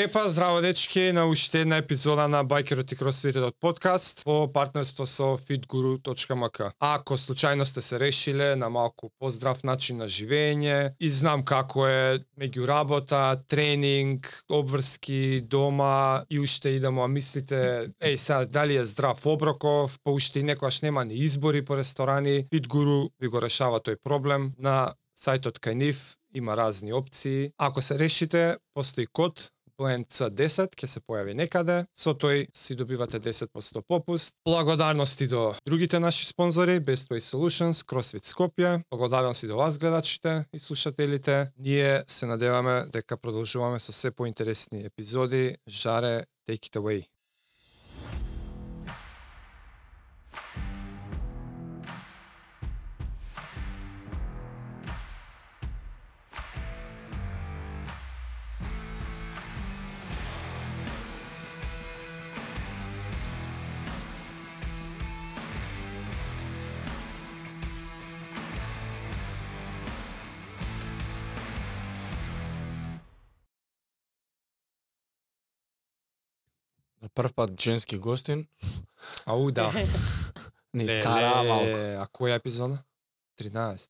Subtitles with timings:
[0.00, 5.36] Епа, здраво дечки, на уште една епизода на Байкерот и Кросфитот подкаст во партнерство со
[5.36, 6.70] fitguru.mk.
[6.80, 12.24] Ако случајно сте се решиле на малку поздрав начин на живење и знам како е
[12.40, 19.20] меѓу работа, тренинг, обврски, дома и уште идемо, а мислите, еј сега дали е здрав
[19.26, 24.00] оброков, па уште и некојаш нема ни избори по ресторани, FitGuru ви го решава тој
[24.00, 27.52] проблем на сајтот кај нив има разни опции.
[27.58, 29.50] Ако се решите, постои код
[29.80, 34.34] BLENC10 ќе се појави некаде, со тој си добивате 10% попуст.
[34.44, 40.58] Благодарности до другите наши спонзори, Best Way Solutions, CrossFit Skopje, благодарности до вас гледачите и
[40.58, 41.50] слушателите.
[41.58, 45.56] Ние се надеваме дека продолжуваме со се поинтересни епизоди.
[45.68, 47.09] Жаре, take it away.
[77.14, 78.46] Прв пат женски гостин,
[79.26, 79.72] Ау, да.
[80.74, 81.70] не искара малку.
[81.98, 82.78] А која епизода?
[83.40, 83.88] 13.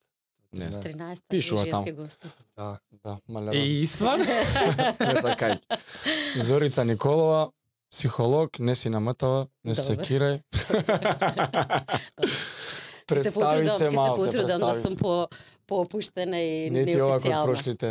[0.52, 0.82] Не знам.
[0.82, 1.96] 13 Пишува женски таму.
[1.96, 2.26] гости.
[2.56, 2.78] Да.
[3.04, 4.24] Да, мале И стварно?
[5.00, 5.60] не сакај.
[6.36, 7.50] Зорица Николова,
[7.90, 10.42] психолог, не си наматава, не се секирај.
[13.06, 15.28] Представи се ќе малце, се потрудам да сум по
[15.66, 17.44] поопуштена и Не ти ова кој неофицијална.
[17.44, 17.88] прошлите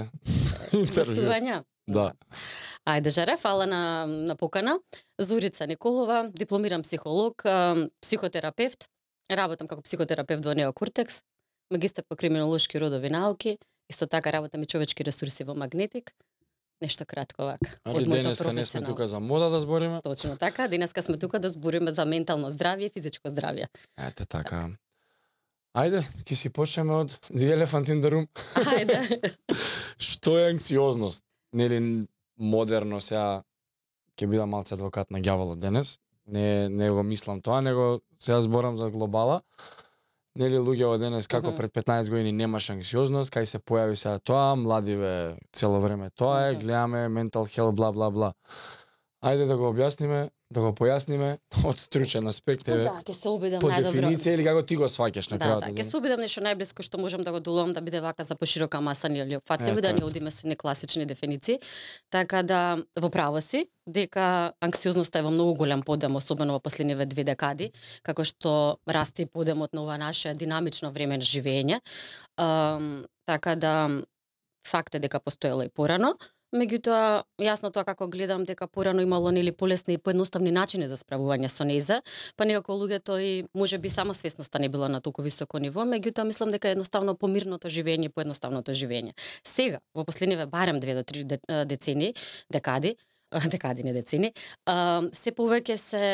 [0.74, 1.16] интервју.
[1.16, 1.64] Гостувања?
[1.88, 2.14] Да.
[2.90, 4.80] Ајде, Жаре, фала на, на покана.
[5.20, 7.44] Зорица Николова, дипломиран психолог,
[8.02, 8.88] психотерапевт.
[9.30, 11.22] Работам како психотерапевт во Неокуртекс,
[11.70, 13.58] магистар по криминолошки родови науки,
[13.90, 16.12] исто така работам и човечки ресурси во Магнетик.
[16.82, 17.76] Нешто кратко вака.
[17.84, 20.02] Али денеска не сме тука за мода да збориме.
[20.02, 23.68] Точно така, денеска сме тука да збориме за ментално здравје и физичко здравје.
[24.00, 24.70] Ете така.
[25.78, 28.26] Ајде, ќе си почнеме од The Elephant in the Room.
[28.56, 29.36] Ајде.
[30.10, 31.24] Што е анксиозност?
[31.54, 32.08] Нели
[32.40, 33.44] модерно сега
[34.18, 35.98] ќе бидам малце адвокат на ѓаволот денес.
[36.28, 39.42] Не не го мислам тоа, него сега зборам за глобала.
[40.40, 41.58] Нели луѓе од денес како Мгм.
[41.58, 46.56] пред 15 години немаш анксиозност, кај се појави сега тоа, младиве цело време тоа е,
[46.56, 48.34] гледаме ментал хел бла бла бла.
[49.24, 53.62] Ајде да го објасниме, да го појасниме од стручен аспект, еве, Да, ќе се обидам
[53.62, 53.92] по најдобро.
[53.92, 55.60] дефиниција или како ти го сваќаш на Да, крајот.
[55.60, 55.92] да, од ќе денот.
[55.92, 59.08] се обидам нешто најблиско што можам да го доловам да биде вака за поширока маса
[59.08, 61.60] или опфатливо да не одиме со некласични дефиниции.
[62.10, 62.62] Така да
[62.96, 67.72] во право си дека анксиозноста е во многу голем подем, особено во последниве две декади,
[68.04, 71.80] како што расте подемот на ова наше динамично време на живење.
[72.38, 74.02] Ам, така да
[74.68, 76.16] факт е дека постоела и порано,
[76.50, 81.50] Меѓутоа, јасно тоа како гледам дека порано имало нели полесни и поедноставни начини за справување
[81.52, 82.00] со нејзе,
[82.36, 86.26] па некако луѓето и може би само свесноста не била на толку високо ниво, меѓутоа
[86.26, 89.14] мислам дека едноставно помирното живење и поедноставното живење.
[89.46, 92.16] Сега, во последниве барем две до три децени,
[92.50, 92.96] декади,
[93.54, 94.34] декади не децени,
[95.14, 96.06] се повеќе се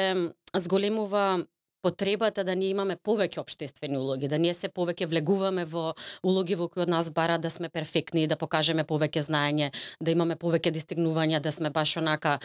[0.51, 1.45] зголемува
[1.85, 5.91] потребата да ние имаме повеќе обштествени улоги, да ние се повеќе влегуваме во
[6.25, 9.67] улоги во кои од нас бара да сме перфектни, да покажеме повеќе знаење,
[10.01, 12.39] да имаме повеќе достигнувања, да сме баш онака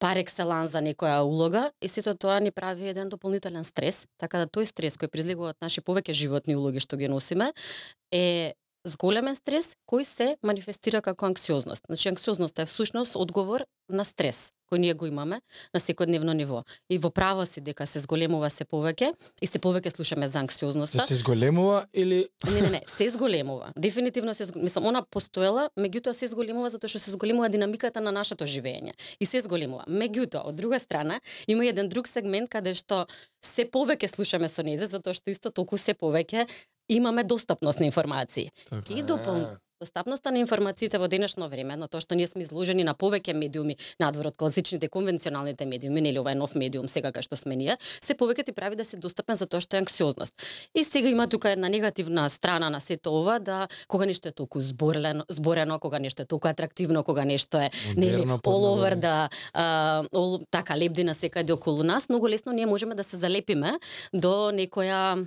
[0.00, 1.68] пар екселанс за некоја улога.
[1.84, 5.60] И сето тоа ни прави еден дополнителен стрес, така да тој стрес кој призлегува од
[5.60, 7.52] наши повеќе животни улоги што ги носиме
[8.12, 8.54] е
[8.88, 11.84] зголемен стрес кој се манифестира како анксиозност.
[11.86, 15.40] Значи анксиозноста е всушност одговор на стрес кој ние го имаме
[15.74, 16.62] на секојдневно ниво.
[16.90, 19.12] И во право си дека се зголемува се повеќе
[19.42, 21.06] и се повеќе слушаме за анксиозноста.
[21.06, 23.72] Се зголемува или Не, не, не, се зголемува.
[23.76, 24.64] Дефинитивно се зголемува.
[24.64, 28.92] Мислам, она постоела, меѓутоа се зголемува затоа што се зголемува динамиката на нашето живење.
[29.20, 29.84] И се зголемува.
[29.88, 33.06] Меѓутоа, од друга страна, има еден друг сегмент каде што
[33.44, 36.46] се повеќе слушаме со незе, затоа што исто толку се повеќе
[36.88, 38.50] имаме достапност на информации.
[38.70, 38.94] Така.
[38.94, 39.46] И допол...
[39.80, 43.76] Достапноста на информациите во денешно време, на тоа што ние сме изложени на повеќе медиуми
[44.02, 47.76] надвор од класичните конвенционалните медиуми, нели ова е нов медиум сега кај што сме ние,
[48.02, 50.34] се повеќе ти прави да си достапен за тоа што е анксиозност.
[50.74, 54.58] И сега има тука една негативна страна на сето ова да кога нешто е толку
[54.58, 59.00] зборено, зборено кога нешто е толку атрактивно, кога нешто е нели Модерно, all over подмодерно.
[59.00, 63.16] да а, all, така лебди на секаде околу нас, многу лесно ние можеме да се
[63.16, 63.78] залепиме
[64.12, 65.22] до некоја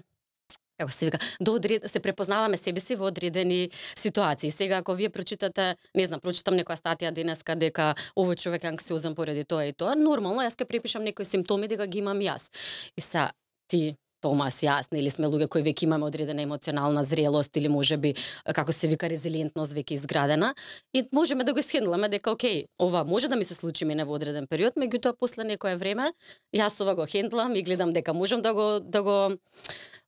[0.81, 4.51] како се вика, до одред, се препознаваме себе си во одредени ситуации.
[4.51, 9.15] Сега ако вие прочитате, не знам, прочитам некоја статија денеска дека овој човек е анксиозен
[9.15, 12.49] поради тоа и тоа, нормално јас ќе препишам некои симптоми дека ги имам јас.
[12.97, 13.29] И са
[13.67, 18.13] ти Томас, јас, или сме луѓе кои веќе имаме одредена емоционална зрелост или можеби
[18.53, 20.53] како се вика резилиентност веќе изградена
[20.93, 24.13] и можеме да го схендламе дека окей, ова може да ми се случи мене во
[24.19, 26.11] одреден период, меѓутоа после некое време
[26.53, 29.17] јас ова го хендлам и гледам дека можам да го да го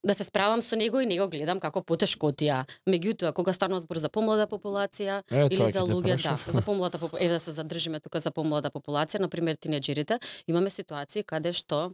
[0.03, 2.63] да се справам со него и него гледам како потешкотија.
[2.89, 7.17] Меѓутоа, кога станува збор за помлада популација Е, или за луѓе, да, за помлада попу...
[7.19, 11.94] еве да се задржиме тука за помлада популација, на пример тинеџерите, имаме ситуации каде што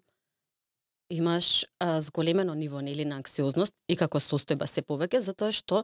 [1.09, 5.83] имаш а, зголемено ниво нели на анксиозност и како состојба се повеќе затоа што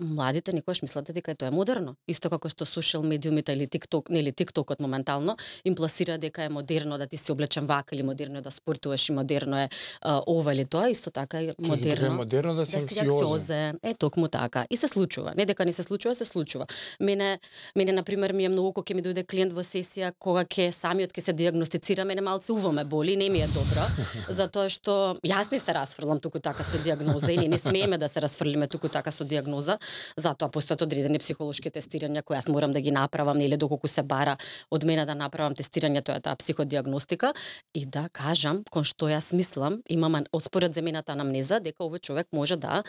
[0.00, 1.96] младите никогаш мислат дека тоа е модерно.
[2.08, 6.98] Исто како што сошијал медиумите или TikTok, нели TikTokот моментално им пласира дека е модерно
[6.98, 9.68] да ти се облечен вака или модерно е да спортуваш и модерно е
[10.00, 12.88] а, ова или тоа, исто така е Чекай, дека е модерно модерно да си да
[12.88, 13.26] си анксиозен.
[13.26, 13.78] анксиозен.
[13.82, 14.66] Е токму така.
[14.70, 15.32] И се случува.
[15.36, 16.66] Не дека не се случува, се случува.
[17.00, 17.38] Мене
[17.76, 20.70] мене на пример ми е многу кога ќе ми дојде клиент во сесија кога ќе
[20.70, 23.84] самиот ќе се диагностицира, мене малце уво ме боли, не ми е добро,
[24.28, 28.20] затоа што јас не се расфрлам туку така со диагноза и не смееме да се
[28.20, 29.78] расфрлиме туку така со диагноза,
[30.16, 34.36] затоа постојат одредени психолошки тестирања кои јас морам да ги направам, нели доколку се бара
[34.70, 37.32] од мене да направам тестирање, тоа е таа психодиагностика
[37.74, 42.56] и да кажам кон што јас мислам, имам според земената анамнеза дека овој човек може
[42.56, 42.82] да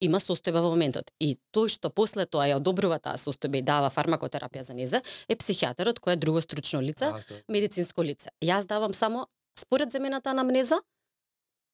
[0.00, 1.10] има состојба во моментот.
[1.20, 5.36] И тој што после тоа ја одобрува таа состојба и дава фармакотерапија за незе, е
[5.36, 7.12] психијатарот кој е друго стручно лице,
[7.48, 8.30] медицинско лице.
[8.44, 9.26] Јас давам само
[9.58, 10.80] според земената анамнеза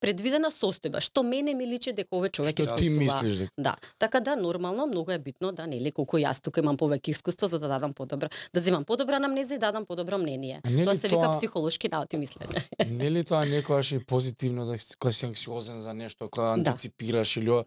[0.02, 3.52] предвидена состојба, што мене ми личи дека овој човек Што ти мислиш дека?
[3.58, 7.46] Да, така да нормално многу е битно да нели колку јас тука имам повеќе искуство
[7.46, 10.60] за да дадам подобра, да земам подобра анамнеза и да дадам подобро мнение.
[10.84, 12.64] Тоа се вика тоа- психолошки наути мислење.
[12.90, 16.70] Нели тоа некогаш и позитивно да кога си анксиозен за нешто, кога Да.
[16.70, 17.64] антиципираш или да.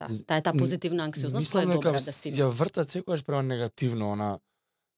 [0.00, 3.42] Да, таа е таа позитивна анксиозност која е добра да си ја вртат секогаш према
[3.42, 4.38] негативно, она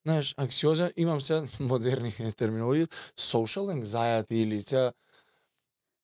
[0.06, 2.86] Знаеш, анксиозен, имам се модерни терминологии,
[3.18, 4.92] social anxiety или се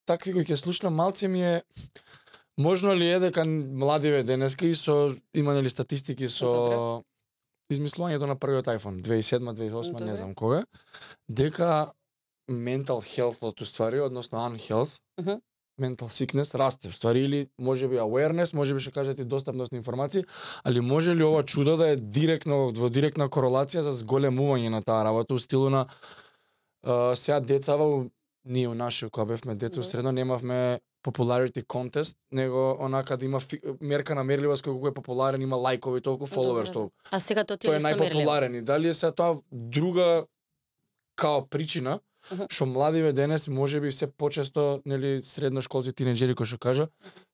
[0.06, 1.62] такви кои ќе слушнам малце ми е
[2.58, 7.04] можно ли е дека младиве денеска и со има нели статистики со Добре.
[7.70, 10.04] измислувањето на првиот iPhone 2007 2008 Добре.
[10.04, 10.64] не знам кога
[11.28, 11.92] дека
[12.50, 15.36] mental health ствари односно unhealth Мгм.
[15.80, 20.24] mental sickness расте ствари или може би awareness може би што кажете достапност на информации
[20.64, 25.04] али може ли ова чудо да е директно во директна корелација за зголемување на таа
[25.04, 25.86] работа у стилу на
[26.82, 28.06] а, сега децава
[28.46, 29.84] ние у наше кога бевме деца Да.
[29.84, 35.42] средно немавме popularity contest, него онака да има фи, мерка на мерливост колку е популарен,
[35.42, 36.94] има лајкови, толку followers, Добре, толку.
[37.10, 40.24] А сега тоа ти е најпопуларен и дали е сега тоа друга
[41.16, 42.46] као причина Мгм.
[42.50, 46.88] што младиве денес можеби се почесто нели средношколци тинеџери кои што кажа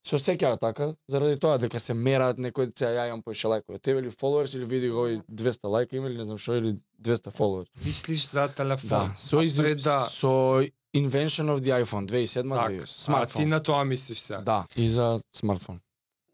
[0.04, 4.00] се осеќаат така заради тоа дека се мераат некој се ја имам поише лајкови тебе
[4.00, 7.32] или followers или види го и 200 лајка има или не знам што или 200
[7.32, 8.88] followers Мислиш за телефон.
[8.88, 9.56] да со из...
[9.56, 10.60] Да со
[10.94, 14.40] invention of the iPhone 2007 так, 2008 а ти смартфон на тоа мислиш сега.
[14.40, 14.66] да.
[14.76, 15.80] И за смартфон.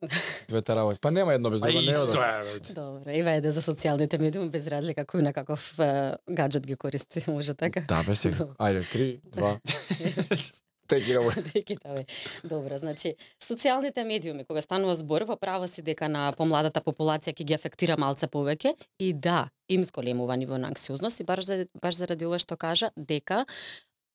[0.48, 2.60] Двете работи па нема едно без Па друго не исто е.
[2.74, 5.74] Добро, и вајде за социјалните медиуми без разлика кој на каков
[6.30, 7.80] гаджет ги користи, може така?
[7.80, 10.54] да бе сега ајде 3 2
[10.88, 11.52] Take it away.
[11.52, 12.06] Декитаве.
[12.44, 13.14] Добро, значи,
[13.44, 17.96] социјалните медиуми, кога станува збор, во право си дека на помладата популација ќе ги афектира
[18.00, 18.72] малце повеќе.
[18.98, 22.88] И да, им зголемува ниво на анксиозност и баш, за- баш заради ова што кажа,
[22.96, 23.44] дека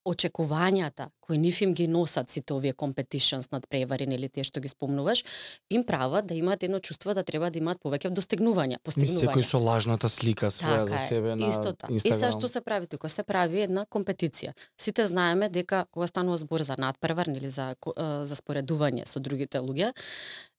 [0.05, 4.67] очекувањата кои нив им ги носат сите овие competitions над превари или тие што ги
[4.67, 5.23] спомнуваш,
[5.69, 9.31] им прават да имаат едно чувство да треба да имаат повеќе достигнувања, постигнувања.
[9.31, 11.93] секој со лажната слика своја за Така е, себе на Исто така.
[11.93, 13.09] И сега што се прави тука?
[13.09, 14.53] Се прави една компетиција.
[14.77, 19.59] Сите знаеме дека кога станува збор за надпревар или за е, за споредување со другите
[19.59, 19.93] луѓе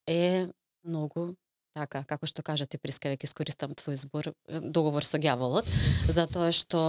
[0.09, 0.49] е
[0.85, 1.35] многу
[1.75, 5.67] така, како што кажа ти Приска, веќе искористам твој збор, е, договор со ѓаволот,
[6.09, 6.81] затоа што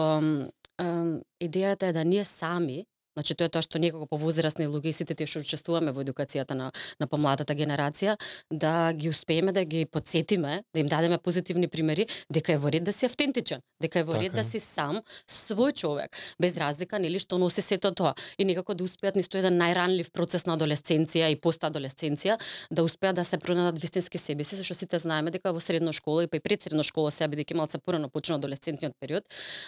[1.39, 4.97] идејата е да ние сами Значи тоа е тоа што ние како повозрасни луѓе и
[4.99, 8.15] сите тие што учествуваме во едукацијата на на помладата генерација
[8.51, 12.83] да ги успееме да ги подсетиме, да им дадеме позитивни примери дека е во ред
[12.83, 16.99] да си автентичен, дека е во ред Така да си сам свој човек, без разлика
[16.99, 18.13] нели што носи сето тоа.
[18.37, 22.37] И некако да успеат нисто еден најранлив процес на адолесценција и постадолесценција
[22.71, 26.23] да успеат да се пронајдат вистински себе си, зашто сите знаеме дека во средно школа
[26.23, 29.23] и па и пред средно школа сега бидејќи малце порано почна адолесцентниот период,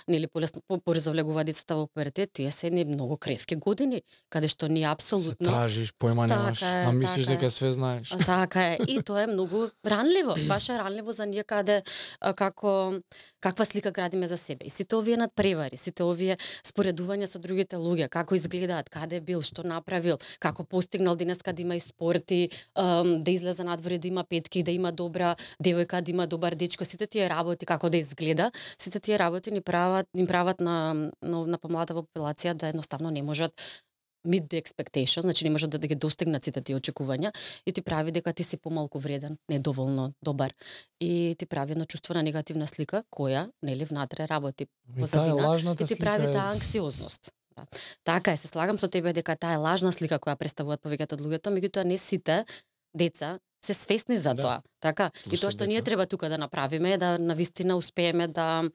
[0.08, 4.48] нели полесно по порзо влегуваат децата во пуертет, тие се едни многу кревки години, каде
[4.48, 8.10] што ние Се апсолутно тражиш, појма Така немаш, е, а мислиш така дека све знаеш.
[8.26, 8.78] Така е.
[8.88, 10.36] И тоа е многу ранливо.
[10.48, 11.84] Баш е ранливо за ние каде
[12.36, 13.00] како
[13.40, 14.66] каква слика градиме за себе.
[14.66, 19.64] И сите овие надпревари, сите овие споредувања со другите луѓе, како изгледаат, каде бил, што
[19.64, 24.72] направил, како постигнал денеска да има и спорти, да излезе надвор да има петки, да
[24.72, 29.20] има добра девојка, да има добар дечко, сите тие работи како да изгледа, сите тие
[29.20, 30.78] работи ни прават ни прават на
[31.22, 33.54] на, на помладата популација да едноставно не можат
[34.28, 37.32] meet the expectation, значи не може да, да ги достигнат сите тие очекувања
[37.66, 40.54] и ти прави дека ти си помалку вреден, недоволно добар
[41.00, 44.68] и ти прави едно чувство на негативна слика која нели внатре работи
[45.00, 47.32] позадина и ти прави е- таа анксиозност.
[47.58, 47.66] Да.
[48.04, 51.22] Така е, се слагам со тебе дека таа е лажна слика која представуваат повеќето од
[51.22, 52.46] луѓето, меѓутоа не сите
[52.94, 54.42] деца се свесни за Да.
[54.42, 54.62] тоа.
[54.80, 58.28] Така, и Плюс тоа се што ние треба тука да направиме е да навистина успееме
[58.28, 58.70] да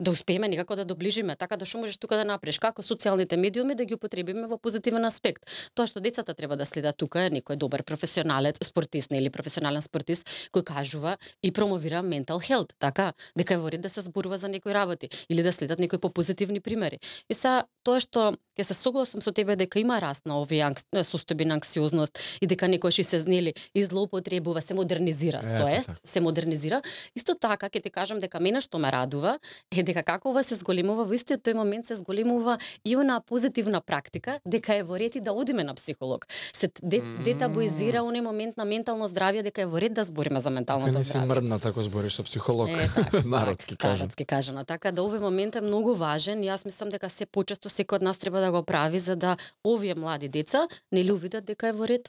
[0.00, 3.74] да успееме некако да доближиме, така да што можеш тука да направиш, како социјалните медиуми
[3.74, 5.48] да ги употребиме во позитивен аспект.
[5.74, 10.28] Тоа што децата треба да следат тука е некој добар професионалец, спортист или професионален спортист
[10.52, 14.48] кој кажува и промовира mental health, така, дека е во ред да се зборува за
[14.48, 17.00] некои работи или да следат некои попозитивни примери.
[17.28, 20.84] И са тоа што ќе се согласам со тебе дека има раст на овие анкс...
[20.92, 23.84] состојби на анксиозност и дека некој се знели и
[24.18, 25.94] злоупотребува, се модернизира, е, така.
[26.04, 26.82] се модернизира.
[27.14, 29.38] Исто така ќе ти кажам дека мене што ме радува
[29.70, 33.80] е дека како ова се зголемува во истиот тој момент се зголемува и она позитивна
[33.80, 36.26] практика дека е во ред и да одиме на психолог.
[36.52, 40.50] Се де, детабуизира оној момент на ментално здравје дека е во ред да збориме за
[40.50, 41.26] менталното не си здравје.
[41.26, 42.68] мрдна тако збориш со психолог.
[42.68, 44.06] Е, така, Народски така, кажам.
[44.08, 44.64] Народски кажано.
[44.64, 48.18] Така да овој момент е многу важен јас мислам дека се почесто секој од нас
[48.18, 52.08] треба да го прави за да овие млади деца нели увидат дека е во ред.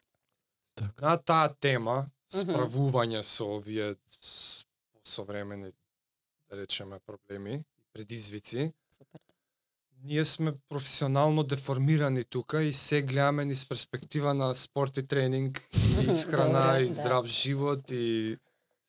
[0.79, 1.05] Така.
[1.05, 1.97] На таа тема,
[2.31, 3.95] справување со овие
[5.03, 5.73] современи,
[6.49, 9.19] да речеме, проблеми и предизвици, Супер.
[10.03, 15.67] ние сме професионално деформирани тука и се гледаме низ перспектива на спорт и тренинг,
[16.01, 16.93] и исхрана, Добре, и да.
[16.93, 18.37] здрав живот, и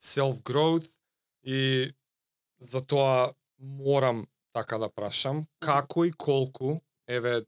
[0.01, 0.89] self-growth,
[1.43, 1.91] и
[2.59, 7.45] затоа морам така да прашам, како и колку, еве,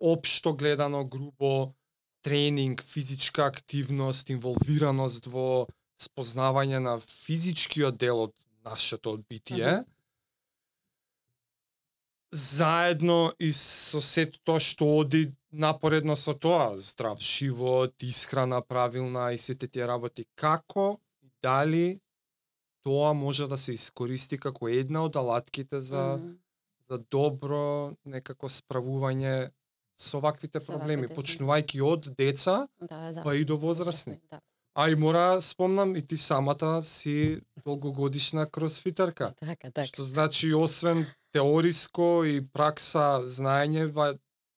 [0.00, 1.74] општо гледано, грубо,
[2.22, 5.66] тренинг, физичка активност, инволвираност во
[6.00, 8.34] спознавање на физичкиот дел од
[8.64, 9.84] нашето битие, Мгм.
[12.32, 19.38] заедно и со сето тоа што оди напоредно со тоа, здрав живот, исхрана правилна и
[19.38, 22.00] сите тие работи, како и дали
[22.84, 26.36] тоа може да се искористи како една од алатките за Мгм.
[26.90, 29.50] за добро некако справување
[30.00, 33.22] со ваквите Со проблеми, ваквите, почнувајќи од деца, Да, да.
[33.22, 34.16] па и до возрастни.
[34.30, 34.40] Да.
[34.74, 39.34] А и мора спомнам и ти самата си долгогодишна кросфитерка.
[39.40, 39.84] Така, така.
[39.84, 44.14] Што значи освен теориско и пракса знаење, ва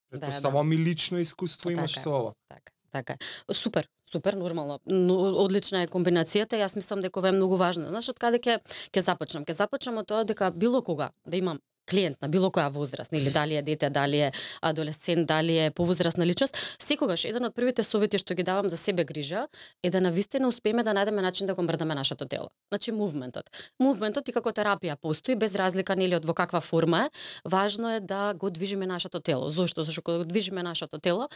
[0.09, 2.33] предпоставувам и лично искуство Така имаш со ова.
[2.47, 3.17] Така, така.
[3.51, 4.79] Супер, супер, нормално.
[4.85, 7.89] Но, одлична е комбинацијата, јас мислам дека ова е многу важно.
[7.89, 8.61] Знаеш, од каде ќе
[8.93, 9.43] ќе започнам?
[9.43, 11.59] Ќе започнам од тоа дека било кога да имам
[11.89, 16.25] клиент на било која возраст, или дали е дете, дали е адолесцент, дали е повозрастна
[16.25, 19.47] личност, секогаш еден од првите совети што ги давам за себе грижа
[19.83, 22.49] е да навистина успееме да најдеме начин да го мрдаме нашето тело.
[22.71, 23.49] Значи мувментот.
[23.79, 27.09] Мувментот и како терапија постои без разлика нели од во каква форма е,
[27.45, 29.49] важно е да го движиме нашето тело.
[29.49, 29.83] Зошто?
[29.83, 31.29] Зошто кога го движиме нашето тело,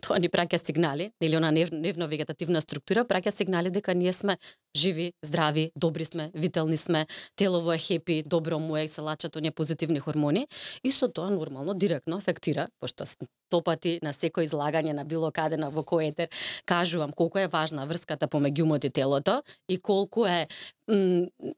[0.00, 4.38] тоа ни праќа сигнали, нели она нервно-вегетативна структура праќа сигнали дека ние сме
[4.76, 9.50] живи, здрави, добри сме, вителни сме, телово е хепи, добро му е, се лачат оние
[9.50, 10.46] позитивни хормони
[10.84, 13.06] и со тоа нормално директно афектира, пошто
[13.50, 16.30] стопати на секој излагање на било каде на во кој етер
[16.64, 20.46] кажувам колку е важна врската помеѓу умот и телото и колку е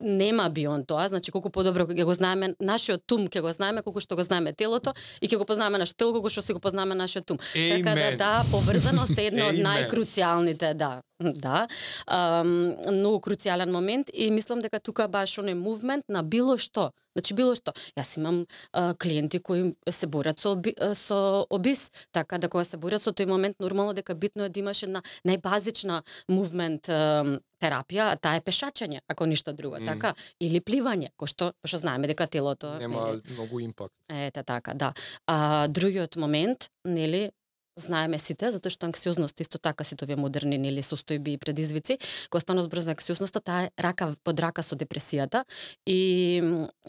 [0.00, 4.00] нема бион тоа, значи колку подобро ќе го знаеме нашиот тум, ќе го знаеме колку
[4.00, 6.94] што го знаеме телото и ќе го познаваме нашето тело колку што си го познаваме
[6.94, 7.38] нашиот тум.
[7.38, 8.16] Така да Amen.
[8.18, 9.64] да, поврзаност е една од Amen.
[9.68, 11.66] најкруцијалните, да, да.
[12.06, 16.92] Um, многу круцијален момент и мислам дека тука баш оној мувмент на било што.
[17.16, 17.72] Значи било што.
[17.96, 22.64] Јас имам а, клиенти кои се борат со оби, а, со обис, така да кога
[22.64, 27.38] се борат со тој момент нормално дека битно е да имаш една најбазична мувмент а,
[27.62, 29.86] терапија, а таа е пешачење, ако ништо друго, Мм.
[29.86, 33.94] така, или пливање, кој што што знаеме дека телото Нема нели, многу импакт.
[34.08, 34.92] Ете така, да.
[35.26, 37.30] А другиот момент, нели,
[37.76, 41.98] знаеме сите, затоа што анксиозност исто така сите овие модерни нели состојби и предизвици,
[42.30, 45.44] кога станува збор за анксиозноста, таа е рака под рака со депресијата
[45.86, 46.40] и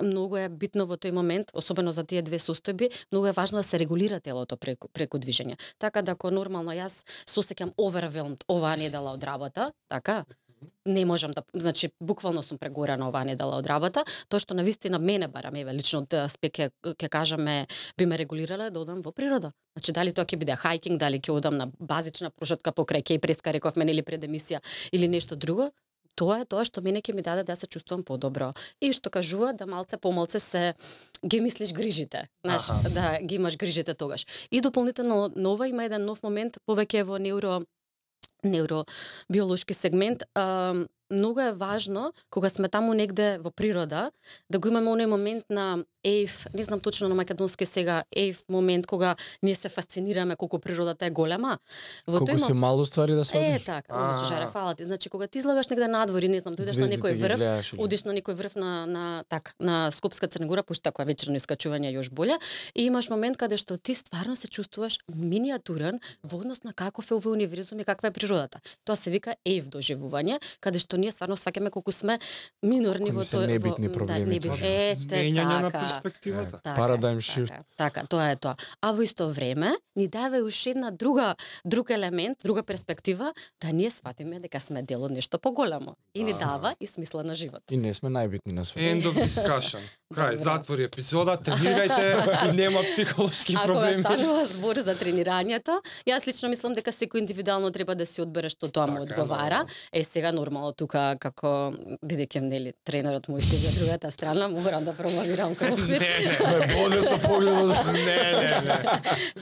[0.02, 3.64] многу е битно во тој момент, особено за тие две состојби, многу е важно да
[3.64, 5.58] се регулира телото преку преку движење.
[5.80, 10.26] Така да ако нормално јас сосеќам осеќам overwhelmed оваа недела од работа, така,
[10.86, 15.00] не можам да, значи буквално сум прегорена оваа недела од работа, тоа што на вистина
[15.00, 17.68] мене барам еве лично од аспект ќе ќе кажаме
[17.98, 19.54] би ме регулирала е да одам во природа.
[19.78, 23.86] Значи дали тоа ќе биде хајкинг, дали ќе одам на базична прошетка покрај Кейпреска, рековме
[23.86, 25.72] нели пред емисија или нешто друго,
[26.16, 28.54] тоа е тоа што мене ќе ми даде да се чувствувам подобро.
[28.82, 30.74] И што кажува да малце помалце се
[31.26, 34.26] ги мислиш грижите, знаеш, да ги имаш грижите тогаш.
[34.52, 37.64] И дополнително нова има еден нов момент повеќе во неуро
[38.44, 44.12] невробиолошки сегмент, а, многу е важно кога сме таму негде во природа
[44.50, 48.88] да го имаме оној момент на ейф, не знам точно на македонски сега, ейф момент
[48.88, 51.60] кога ние се фасцинираме колку природата е голема.
[52.08, 53.64] Во Колку тој се мом- мало ствари да Е, сватиш.
[53.64, 54.18] така, А.
[54.18, 54.84] значи жаре, фала ти.
[54.84, 58.04] Значи кога ти излагаш негде надвор и не знам, дојдеш на некој врв, гледаш одиш
[58.04, 62.12] на некој врв на на так на Скопска Црнегора, пошто такое вечерно искачување е још
[62.12, 62.36] боле
[62.76, 67.16] и имаш момент каде што ти стварно се чувствуваш миниатурен во однос на каков е
[67.16, 68.60] овој универзум и каква е природата.
[68.84, 72.20] Тоа се вика ейв доживување, каде што ние стварно сваќаме колку сме
[72.64, 74.68] минорни Колку во се тој небитни во, проблеми, Да, точно.
[74.68, 75.80] Ете, Менјање на така.
[75.80, 76.60] перспективата.
[76.64, 77.54] Така, Paradigm така, shift.
[77.78, 78.56] Така, тоа е тоа.
[78.82, 83.72] А во исто време ни дава и уште една друга друг елемент, друга перспектива да
[83.72, 87.62] ние сватиме дека сме дел од нешто поголемо и ни дава и смисла на живот.
[87.72, 88.84] И не сме најбитни на светот.
[88.84, 89.82] End of discussion.
[90.14, 94.04] Крај, затвори епизода, тренирајте и нема психолошки А кога проблеми.
[94.04, 98.70] станува збор за тренирањето, јас лично мислам дека секој индивидуално треба да си одбере што
[98.70, 99.66] тоа му Така одговара.
[99.92, 101.74] Е сега нормално тука како
[102.06, 106.04] бидејќи нели тренерот мој седи од другата страна, морам да промовирам кросфит.
[106.44, 107.90] Ме боде со погледот.
[107.94, 108.78] Не, не, не.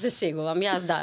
[0.04, 0.64] Зашегувам.
[0.64, 1.02] Јас да,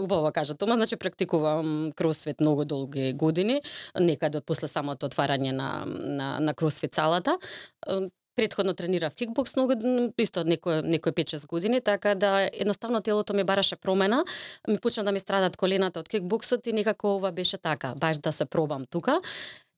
[0.00, 3.60] убаво кажа Тома, значи практикувам кросфит многу долги години,
[3.98, 7.38] некаде од после самото отварање на на на кросфит салата.
[7.86, 9.74] Е, Предходно тренирав кикбокс многу
[10.16, 14.24] исто некој некој 5-6 години, така да едноставно телото ми бараше промена,
[14.68, 18.32] ми почна да ми страдат колената од кикбоксот и некако ова беше така, баш да
[18.32, 19.20] се пробам тука.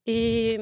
[0.07, 0.59] И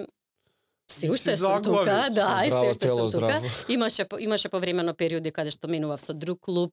[0.91, 1.63] се уште сум заглави.
[1.63, 3.43] тука, да, и се уште сум тука.
[3.69, 6.73] Имаше по- имаше повремено периоди каде што менував со друг клуб,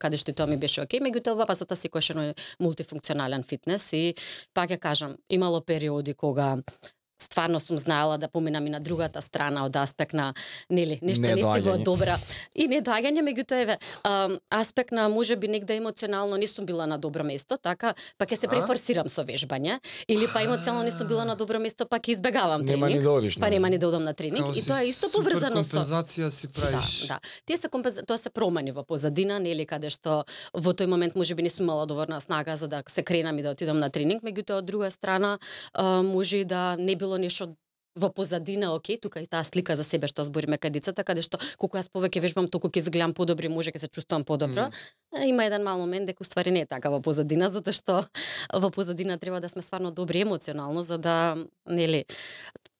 [0.00, 4.14] каде што и тоа ми беше окей, меѓутоа пасата секојаш едно мултифункционален фитнес и
[4.54, 6.58] пак ја кажам, имало периоди кога
[7.18, 10.34] стварно сум знаела да поминам и на другата страна од аспект на
[10.70, 12.18] нели нешто не си во добра
[12.54, 13.78] и недоаѓање меѓутоа еве
[14.50, 18.48] аспект на можеби негде емоционално не сум била на добро место, така па ќе се
[18.48, 22.62] префорсирам со вежбање или па емоционално не сум била на добро место, па ќе избегавам
[22.62, 23.04] Нема ни тренинг.
[23.04, 23.38] да одиш.
[23.38, 26.28] Па нема ни да одам на тренинг Као и тоа е исто поврзано со компензација
[26.30, 27.06] си правиш.
[27.08, 27.20] Да, да.
[27.46, 28.00] Тие се компенз...
[28.06, 31.86] тоа се промени во позадина, нели каде што во тој момент можеби не сум имала
[31.86, 35.38] доволна снага за да се кренам и да отидам на тренинг, меѓутоа од друга страна
[35.76, 37.56] може и да не било нешто
[37.98, 41.40] во позадина, окей, тука и таа слика за себе што збориме кај децата, каде што
[41.58, 44.68] колку јас повеќе вежбам, толку ќе изгледам подобро, може ќе се чувствувам подобро.
[45.16, 45.26] Mm.
[45.32, 48.04] Има еден мал момент дека уствари не е така во позадина, затоа што
[48.52, 52.04] во позадина треба да сме стварно добри емоционално за да нели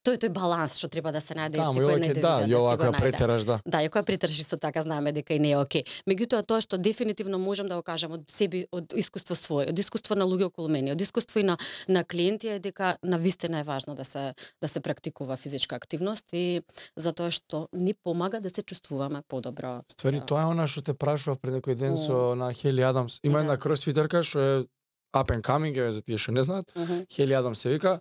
[0.05, 2.57] тој тој баланс што треба да се најде Таму секој ја ќе да, да ја
[2.57, 2.99] овака најде.
[2.99, 3.59] претераш да.
[3.65, 5.83] Да, и која притрши исто така знаеме дека и не е окей.
[6.07, 10.15] Меѓутоа тоа што дефинитивно можам да го кажам од себе од искуство своје, од искуство
[10.15, 11.57] на луѓе околу мене, од искуство и на
[11.87, 16.25] на клиенти е дека на вистина е важно да се да се практикува физичка активност
[16.33, 16.61] и
[16.95, 19.83] затоа што ни помага да се чувствуваме подобро.
[19.91, 20.25] Ствари, Да.
[20.25, 23.19] тоа е она што те прашува пред некој ден со на Хели Адамс.
[23.23, 23.43] Има Да.
[23.43, 24.65] една кросфитерка што е
[25.13, 26.71] up and coming, еве за тие што не знаат.
[27.11, 27.99] Хели Адамс се вика,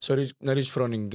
[0.00, 1.08] со Рич, на Рич Фронинг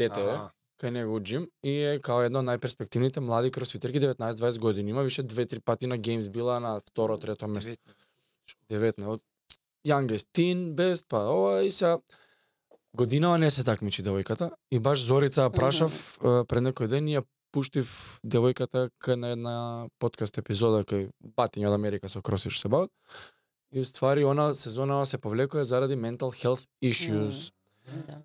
[0.00, 0.36] дете е,
[0.80, 4.90] кај него джим и е као една од најперспективните млади кросфитерки 19-20 години.
[4.90, 7.76] Има више 2-3 пати на геймс била на второ, трето место.
[8.70, 9.22] 19 од
[9.86, 11.96] youngest teen best па ова и се
[12.94, 17.24] годинава не се такмичи девојката и баш Зорица прашав е, пред некој ден и ја
[17.54, 17.90] пуштив
[18.24, 19.56] девојката кај на една
[19.98, 22.90] подкаст епизода кај Батиња од Америка со кросфит што се бават
[23.72, 27.50] и уствари она сезонава се повлекува заради mental health issues
[27.90, 28.22] Да.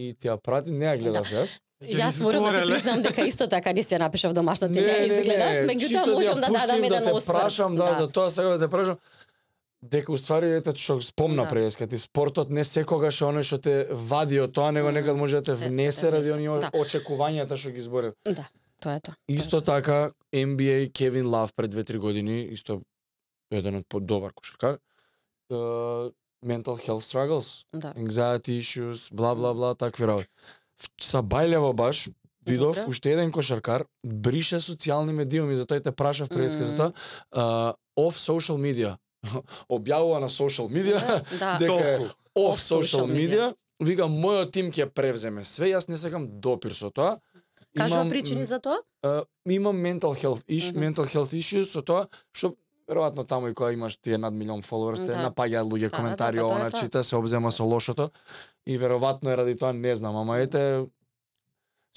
[0.00, 3.46] И ти ја прати не ја гледав јас Јас морам да ти признам дека исто
[3.48, 7.36] така не се напишав домашната не, не изгледав, меѓутоа можам да дадам еден да осврт.
[7.36, 8.96] прашам, да, за тоа сега да те прашам
[9.82, 11.48] дека уствари ете што спомна Да.
[11.48, 15.36] преска ти спортот не секогаш е оној што те вади од тоа, него некад може
[15.36, 16.70] да те те- внесе ради оние да.
[16.72, 18.14] очекувањата што ги зборев.
[18.26, 18.44] Да,
[18.80, 19.14] тоа е тоа.
[19.28, 22.82] Исто така NBA Кевин Лав пред 2-3 години, исто
[23.52, 24.78] еден од подобар кошаркар.
[26.42, 27.64] Mental health struggles.
[27.72, 27.92] Да.
[27.94, 30.28] anxiety issues, бла бла бла, такви работи.
[31.00, 32.08] Са Бајлево баш
[32.46, 32.90] видов Добро.
[32.90, 36.76] уште еден кошаркар брише социјални медиуми, затоа те прашав Мм.
[36.76, 36.92] тоа.
[37.32, 38.96] Uh, off social media.
[39.68, 41.00] Објавува на social media
[41.38, 42.14] Да, дека е Толку.
[42.36, 43.54] off social media.
[43.80, 47.18] Вика мојот тим ќе превземе све, јас не сакам допир со тоа.
[47.76, 48.78] кажува причини за тоа?
[49.02, 50.80] uh, имам mental health issue, Мгм.
[50.80, 52.54] mental health issues со тоа што
[52.88, 55.28] веројатно таму и кога имаш тие над милион фоловерс, те Да.
[55.28, 56.80] напаѓаат луѓе Да, коментари, да, е ова тоа.
[56.80, 58.10] чита, се обзема со лошото
[58.66, 60.86] и веројатно е ради тоа не знам, ама ете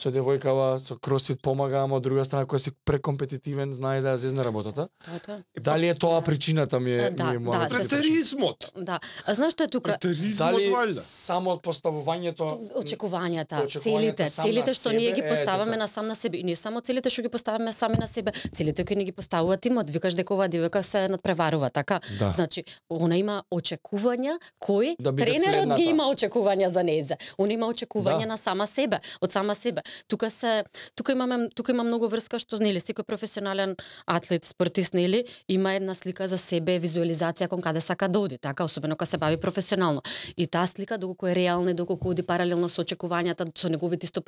[0.01, 4.17] со девојкава, со кросфит помага, ама од друга страна кој си прекомпетитивен знае да ја
[4.17, 4.87] зезне работата.
[4.97, 5.37] Тоа е тоа.
[5.59, 7.89] Дали е тоа причината ми е, Да, ми е да, мојот се- прашање.
[7.91, 8.71] Претеризмот.
[8.77, 8.97] Да.
[9.23, 9.91] А знаеш што е тука?
[9.93, 10.99] Претеризмот Дали валјда.
[10.99, 16.37] само од поставувањето очекувањата, Очекувањата целите, целите што ние ги поставаме на сам на себе
[16.37, 19.57] и не само целите што ги поставаме сами на себе, целите кои ни ги поставува
[19.57, 21.99] тимот, викаш дека оваа девојка се надпреварува, така?
[22.19, 22.29] Да.
[22.31, 25.75] Значи, она има очекувања кои Да тренерот следната.
[25.75, 27.15] ги има очекувања за незе.
[27.37, 28.25] Она има очекувања Да.
[28.27, 29.81] на сама себе, од сама себе.
[30.07, 30.63] Тука се
[30.95, 33.75] тука имаме тука има многу врска што нели секој професионален
[34.07, 38.63] атлет, спортист нели има една слика за себе, визуализација кон каде сака да оди, така
[38.63, 40.01] особено кога се бави професионално.
[40.37, 44.21] И таа слика доколку е реална доколку оди паралелно со очекувањата, со неговите исто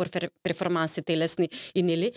[0.43, 2.13] перформанси телесни и нели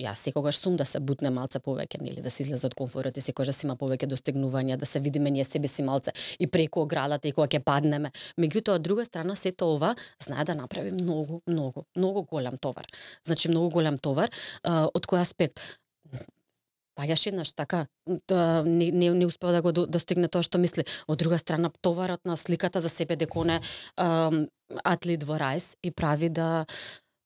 [0.00, 3.24] Јас секогаш сум да се бутне малце повеќе, нели, да се излезе од комфорот и
[3.24, 7.32] секогаш има повеќе достигнувања, да се видиме ние себе си малце и преку оградата и
[7.32, 8.12] кога ќе паднеме.
[8.40, 12.88] Меѓутоа, од друга страна, сето ова знае да направи многу, многу, многу голем товар.
[13.26, 14.32] Значи, многу голем товар.
[14.64, 15.60] А, од кој аспект?
[16.96, 17.86] Паѓаш еднаш така,
[18.28, 20.84] да, не, не, не успева да го достигне да тоа што мисли.
[21.08, 23.60] Од друга страна, товарот на сликата за себе дека он е
[24.84, 26.66] атлет во рајс и прави да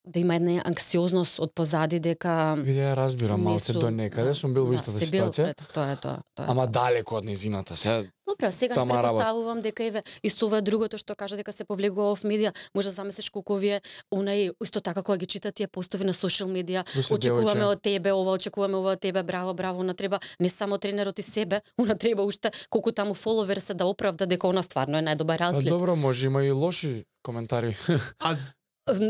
[0.06, 4.64] да има една анксиозност од позади дека Виде, ја разбирам малце до некаде, сум бил
[4.64, 5.48] во да, истата бил, ситуација.
[5.50, 6.18] ето, тоа е тоа.
[6.34, 6.72] тоа е Ама тоа.
[6.72, 8.10] далеко од низината, се.
[8.26, 9.08] Добро, сега Сама работа.
[9.08, 12.88] предпоставувам дека еве и со ова другото што кажа дека се повлегува в медија, може
[12.88, 16.82] да замислиш колку вие онај исто така кога ги читат тие постови на сошијал медија,
[17.10, 17.72] очекуваме девојче?
[17.72, 21.22] од тебе ова, очекуваме ова од тебе, браво, браво, она треба не само тренерот и
[21.22, 25.38] себе, она треба уште колку таму фоловер се да оправда дека она стварно е најдобар
[25.38, 25.68] Па атлет.
[25.68, 27.76] добро, може има и лоши коментари.
[28.20, 28.36] А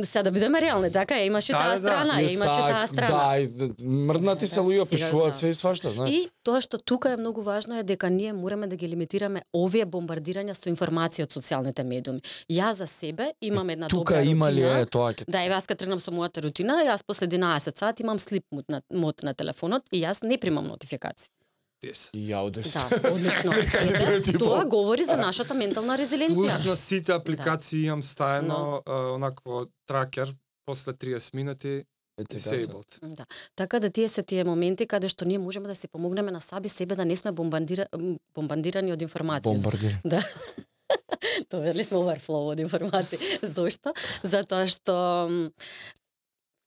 [0.03, 1.89] Сега да бидеме реални, така е, имаше Да, таа да, да.
[1.89, 3.29] страна, е, имаше таа страна.
[3.29, 3.49] Да, и
[3.85, 5.37] мрднати се Да, луѓе пишуваат да.
[5.37, 6.11] све и свашта, знаеш.
[6.11, 9.85] И тоа што тука е многу важно е дека ние мораме да ги лимитираме овие
[9.85, 12.25] бомбардирања со информации од социјалните медиуми.
[12.49, 14.81] Јас за себе имам една Тука добра има ли рутина.
[14.81, 18.03] е тоа ќе Да, еве јас кога тргнам со мојата рутина, јас после 11 сати
[18.03, 21.29] имам слип мод на, мод на телефонот и јас не примам нотификации.
[21.87, 22.11] Дес.
[22.15, 22.73] Ја одеш.
[22.75, 23.55] Да, одлично.
[23.83, 26.35] Ете, тип Тоа говори за нашата ментална резиленција.
[26.35, 28.83] Плюс на сите апликации имам стаено Но.
[28.87, 30.35] а, онакво тракер
[30.67, 31.85] после 30 минути
[32.25, 32.99] disabled.
[33.03, 33.27] Да.
[33.57, 36.69] Така да тие се тие моменти каде што ние можеме да се помогнеме на саби
[36.69, 39.53] себе да не сме бомбандира, м, бомбандирани од информации.
[39.53, 40.01] Бомбардир.
[40.05, 40.23] Да.
[41.51, 43.19] Тоа вели сме overflow од информации.
[43.43, 43.93] Зошто?
[44.23, 45.29] Затоа што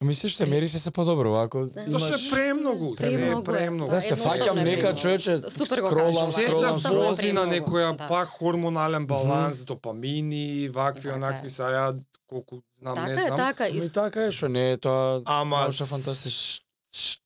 [0.00, 1.84] Мислиш се мери се се подобро, ако Да.
[1.86, 3.44] Тоа што е премногу, се е Премногу е.
[3.46, 3.90] премногу.
[3.90, 6.30] Да, се фаќам е нека човече скролам.
[6.30, 8.06] Се се скролам, е вози на некоја да.
[8.06, 11.50] пак хормонален баланс, допамини, вакви, Така онакви, е.
[11.50, 11.84] са ја
[12.26, 13.36] колку знам, не Така е, знам.
[13.38, 13.68] така.
[13.68, 16.30] И, Ами така е, што не е тоа Ама научна фантастика.
[16.30, 16.62] ш-
[16.94, 17.20] ш-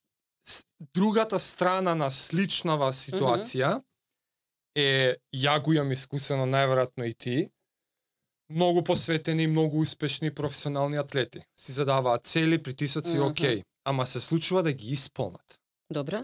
[0.45, 3.81] с- другата страна на сличнава ситуација
[4.75, 7.49] е ја го имам искусено најверојатно и ти.
[8.51, 11.41] Многу посветени, многу успешни професионални атлети.
[11.57, 13.27] Си задаваат цели, притисоци, Мгм.
[13.27, 16.23] окей, ама се случува да ги исполнат Добро.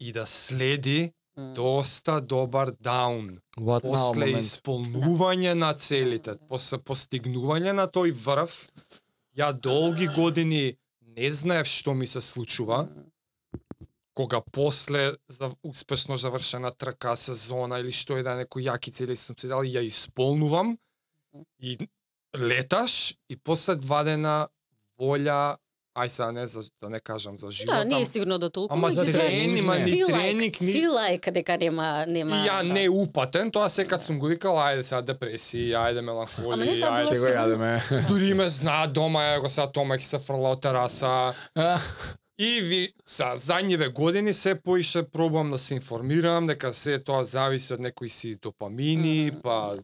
[0.00, 1.54] и да следи М.
[1.54, 8.68] доста добар даун What после исполнување на целите, после постигнување на тој врв,
[9.36, 12.88] ја долги години не знаев што ми се случува,
[14.14, 19.36] кога после за успешно завршена трка, сезона или што е да некои јаки цели сум
[19.38, 20.78] си дал, ја исполнувам
[21.60, 21.78] и
[22.36, 24.48] леташ и после два дена
[25.00, 25.56] волја,
[25.98, 28.74] ај сега не за да не кажам за живот, Да, не е сигурно до толку.
[28.74, 32.36] ама за тренинг ма ни тренинг, ни feel like дека нема нема.
[32.36, 32.72] ја да.
[32.72, 37.10] не упатен, тоа секад сум го викал, ајде сега депресија, ајде меланхолија, ајде.
[37.10, 38.08] го се јадеме.
[38.08, 41.34] Дури ме знаат дома, ево сега Тома ќе се фрла од тераса.
[42.40, 47.74] И ви, за задниве години се поише пробувам да се информирам, дека се тоа зависи
[47.74, 49.74] од некои си допамини, па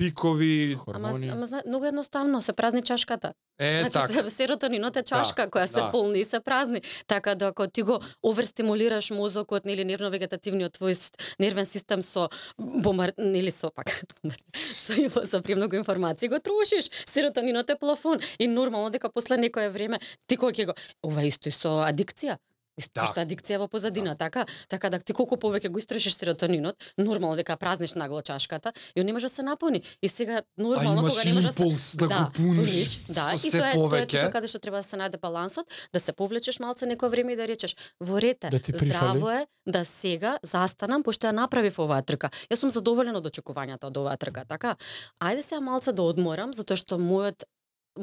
[0.00, 1.28] пикови, Ама, Хормони.
[1.28, 3.32] ама зна, многу едноставно се празни чашката.
[3.58, 4.22] е Значи така.
[4.22, 5.90] се- серотонинот е чашка која се да.
[5.90, 6.80] полни и се празни.
[7.06, 10.96] Така да ако ти го оверстимулираш мозокот или нервно-вегетативниот твој
[11.38, 14.04] нервен систем со бомар или со пак
[14.86, 16.88] со, со премногу информации го трошиш.
[17.06, 20.72] Серотонинот е плафон и нормално дека после некое време ти кога ќе го
[21.04, 22.38] ова исто и со адикција.
[22.80, 23.06] Исто Да.
[23.06, 24.46] што адикција во позадина, така?
[24.68, 29.06] Така да ти колку повеќе го истрошиш серотонинот, нормално дека празниш нагло чашката и он
[29.06, 29.82] не може да се напуни.
[30.02, 33.50] И сега нормално кога не може да се импулс да, го пуниш да, со и
[33.50, 34.32] се тоа е, тоа е повеќе.
[34.32, 37.44] каде што треба да се најде балансот, да се повлечеш малце некое време и да
[37.48, 42.30] речеш, во рете, Да здраво е да сега застанам пошто ја направив оваа трка.
[42.50, 44.76] Јас сум задоволен од очекувањата од оваа трка, така?
[45.20, 47.44] Ајде сега малце да одморам затоа што мојот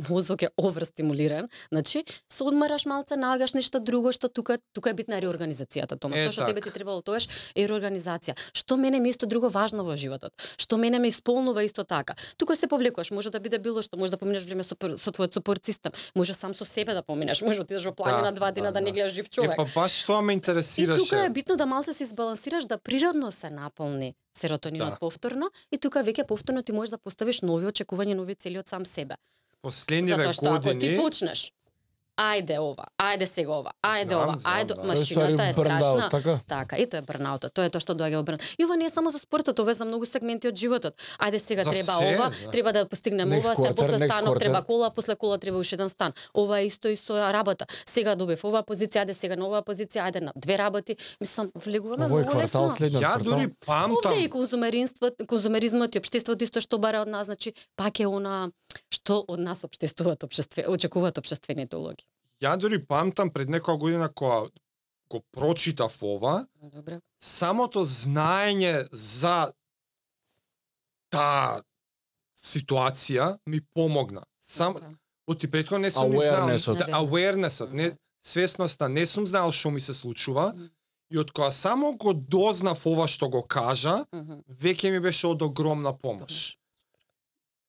[0.10, 5.22] мозок е оврстимулиран, значи се одмараш малце, налагаш нешто друго што тука тука е битна
[5.22, 6.20] реорганизацијата, Томас.
[6.20, 8.36] Е, Тоа што тебе ти требало тогаш е реорганизација.
[8.54, 10.32] Што мене ми е исто друго важно во животот?
[10.58, 12.16] Што мене ме исполнува исто така?
[12.38, 15.34] Тука се повлекуваш, може да биде било што, може да поминеш време со, со твојот
[15.34, 18.72] супорт систем, може сам со себе да поминеш, може отидеш во планина Да, два дена
[18.72, 18.92] да, да, не да.
[18.92, 19.56] гледаш жив Е, човек.
[19.56, 21.00] па баш тоа ме И интересираше.
[21.00, 24.98] тука е битно да малце се избалансираш, да природно се наполни серотонинот Да.
[25.00, 28.86] повторно и тука веќе повторно ти можеш да поставиш нови очекувања, нови цели од сам
[28.86, 29.16] себе.
[29.62, 31.52] Последниве Затоа што ако ти години почнеш
[32.18, 34.76] ајде ова, ајде сега ова, ајде Знам, ова, знам, ајде, да.
[34.76, 36.10] Тоа е машината е ствари страшна.
[36.10, 36.40] така?
[36.48, 38.42] Така, и тоа е брнаутот, тоа е тоа што доаѓа во брнаут.
[38.58, 40.98] И ова не е само за спортот, ова е за многу сегменти од животот.
[41.20, 42.52] Ајде сега За треба се, ова, да.
[42.52, 44.40] треба да постигнем Next ова, се после станов quarter.
[44.40, 46.14] треба кола, после кола треба уште еден стан.
[46.34, 47.66] Ова е исто и со работа.
[47.86, 50.98] Сега добив оваа позиција, ајде сега на оваа позиција, ајде на две работи.
[51.22, 53.00] Мислам, влегуваме квартал, лесно.
[53.00, 54.18] ја дури Овде памтам.
[54.20, 58.50] и конзумеризмот, конзумеризмот и општеството исто што бара од нас, значи пак е она
[58.90, 62.07] што од нас општествуваат општестве, очекуваат општествените улоги.
[62.42, 64.50] Ја дури памтам пред некоја година кога
[65.10, 67.00] го прочитав ова, Добре.
[67.20, 69.52] самото знаење за
[71.10, 71.62] таа
[72.38, 74.24] ситуација ми помогна.
[74.40, 74.92] Сам Така.
[75.28, 76.58] оти претходно не сум ни знаел
[76.98, 77.72] Awareness-от.
[77.72, 80.54] не свесноста, не сум знаел што ми се случува.
[80.56, 80.68] Мгм.
[81.10, 84.42] И од кога само го дознав ова што го кажа, Мгм.
[84.52, 86.58] веќе ми беше од огромна помош.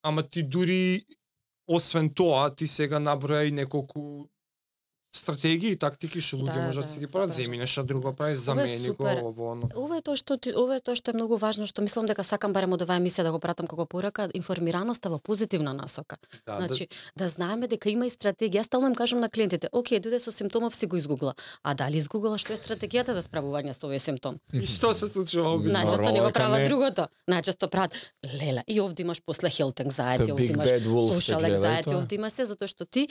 [0.03, 1.05] Ама ти дури
[1.67, 4.29] освен тоа, ти сега наброја и неколку
[5.13, 7.45] стратегии и тактики што луѓе Да, може да, да, си ги прават, супер.
[7.45, 9.69] земи нешто друго, прави, замени го ово оно.
[9.75, 12.25] Ова е тоа што ти, ова е тоа што е многу важно, што мислам дека
[12.25, 16.19] сакам барем од оваа емисија да го пратам како порака, информираноста во позитивна насока.
[16.47, 18.63] Да, Значи, да знаеме дека има и стратегија.
[18.63, 21.35] Стално им кажам на клиентите, окей, дојде со симптомов си го изгугла.
[21.63, 24.37] А дали изгугла што е стратегијата за справување со овој симптом?
[24.53, 24.61] да.
[24.61, 25.81] И што се случува обично?
[25.81, 26.69] Најчесто не го прават не.
[26.69, 27.09] другото.
[27.29, 28.63] Најчесто прават леле.
[28.67, 32.85] И овде имаш после health anxiety, овде имаш social anxiety, овде има се затоа што
[32.85, 33.09] ти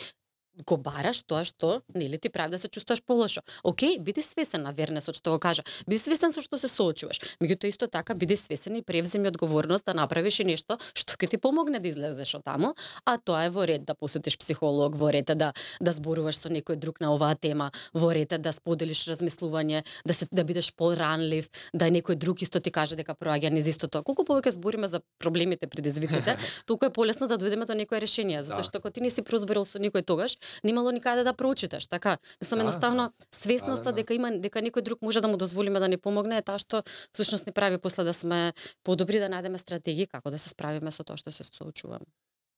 [0.65, 3.41] го бараш тоа што нели ти прави да се чувствуваш полошо.
[3.63, 5.63] Океј, биди свесен на вернесот што го кажа.
[5.87, 7.21] Биди свесен со што се соочуваш.
[7.41, 11.37] Меѓутоа исто така биди свесен и превземи одговорност да направиш и нешто што ќе ти
[11.37, 12.73] помогне да излезеш од таму,
[13.05, 16.49] а тоа е во ред да посетиш психолог, во ред е да да зборуваш со
[16.49, 20.73] некој друг на оваа тема, во ред е да споделиш размислување, да се да бидеш
[20.73, 24.03] поранлив, да некој друг исто ти каже дека проаѓа низ истото.
[24.03, 28.57] Колку повеќе збориме за проблемите, предизвиците, толку е полесно да дојдеме до некое решение, затоа
[28.57, 28.63] Да.
[28.63, 32.17] што кога ти не си прозборил со никој тогаш, немало никаде да проучитеш, така.
[32.41, 33.95] Мислам Да, едноставно свесноста Да, да, да.
[33.95, 36.83] дека има дека некој друг може да му дозволиме да ни помогне е таа што
[37.13, 41.03] всушност ни прави после да сме подобри да најдеме стратегии како да се справиме со
[41.03, 42.05] тоа што се соочуваме.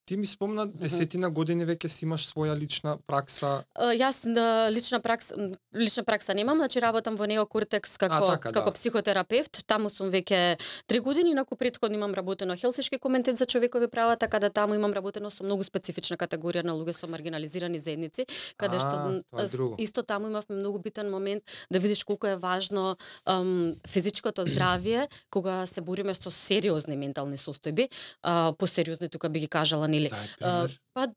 [0.09, 3.59] Ти ми спомна десетина години веќе си имаш своја лична пракса.
[3.77, 5.35] Јас на лична пракса
[5.75, 8.73] лична пракса немам, значи работам во Неокортекс како така, како да.
[8.73, 9.61] психотерапевт.
[9.69, 14.39] Таму сум веќе три години, инаку претходно имам работено Хелсишки комитет за човекови права, така
[14.39, 18.25] да таму имам работено со многу специфична категорија на луѓе со маргинализирани заедници,
[18.57, 23.75] каде А, што исто таму имавме многу битен момент да видиш колку е важно ам,
[23.85, 27.89] физичкото здравје кога се бориме со сериозни ментални состојби.
[28.23, 31.09] А, посериозни тука би ги кажала нели па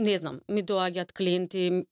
[0.00, 1.84] не знам, ми доаѓаат клиенти,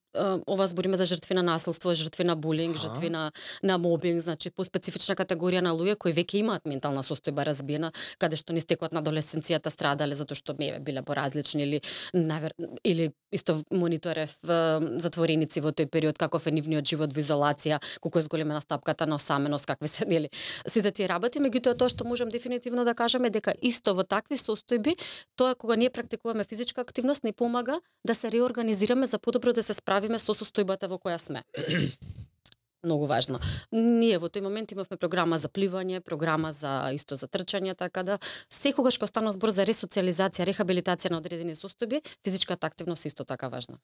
[0.46, 2.88] ова збориме за жртви на насилство, жртви на булинг, Аха.
[2.88, 7.44] жртви на на мобинг, значи по специфична категорија на луѓе кои веќе имаат ментална состојба
[7.46, 11.80] разбиена, каде што ни стекот на адолесценцијата страдале затоа што ме биле поразлични или
[12.12, 12.54] навер...
[12.84, 18.22] или исто мониторев затвореници во тој период каков е нивниот живот во изолација, колку е
[18.22, 20.30] зголемена стапката на осаменост, какви се нели
[20.66, 24.96] сите тие работи, меѓутоа тоа што можам дефинитивно да кажеме дека исто во такви состојби
[25.36, 29.74] тоа кога ние практикуваме физичка активност ни помага да се реорганизираме за подобро да се
[30.08, 31.44] справиме со состојбата во која сме.
[32.84, 33.40] Многу важно.
[33.72, 38.18] Ние во тој момент имавме програма за пливање, програма за исто за трчање, така да
[38.48, 43.48] секогаш кога станува збор за ресоциализација, рехабилитација на одредени состојби, физичката активност е исто така
[43.48, 43.78] важна.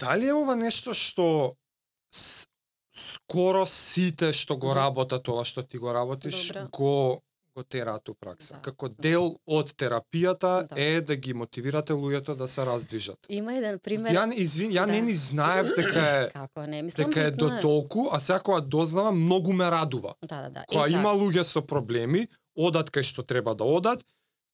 [0.00, 1.54] Дали е ова нешто што
[2.10, 6.66] скоро сите што го работат ова што ти го работиш Добре.
[6.72, 7.22] го
[7.54, 8.54] го тераат у пракса.
[8.54, 8.60] Да.
[8.62, 10.74] Како дел од терапијата Да.
[10.76, 13.18] е да ги мотивирате луѓето да се раздвижат.
[13.28, 14.10] Има еден пример.
[14.10, 15.02] Ја извин, ја не Да.
[15.02, 19.20] ни знаев дека е Како не, мислам дека е до толку, а сега кога дознавам
[19.20, 20.14] многу ме радува.
[20.22, 20.64] Да, да, да.
[20.68, 21.16] Кога Е, има така.
[21.16, 24.04] луѓе со проблеми, одат кај што треба да одат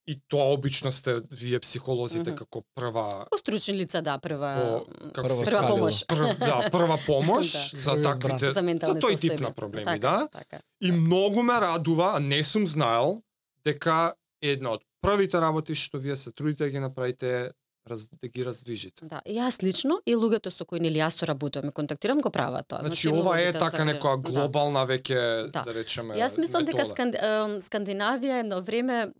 [0.08, 2.38] и тоа обично сте вие психолозите Мгм.
[2.38, 6.06] како прва По стручни лица, да, прва по како Прва прва помош.
[6.06, 7.78] прв, да, прва помош Да.
[7.78, 10.28] за таквите за за тој тип на проблеми, така, да.
[10.30, 10.60] Така.
[10.80, 13.22] И многу ме радува, а не сум знаел
[13.64, 17.50] дека една од првите работи што вие се трудите да ги направите е
[17.86, 19.04] раз, да ги раздвижите.
[19.04, 22.68] Да, и јас лично и луѓето со кои нели јас соработувам и контактирам го прават
[22.68, 22.80] тоа.
[22.82, 24.30] Значи, многу ова е така за некоја да.
[24.30, 25.62] глобална веќе Да.
[25.62, 26.94] да речеме Јас мислам дека метода.
[26.94, 27.14] Сканд...
[27.14, 29.12] ем, Скандинавија едно време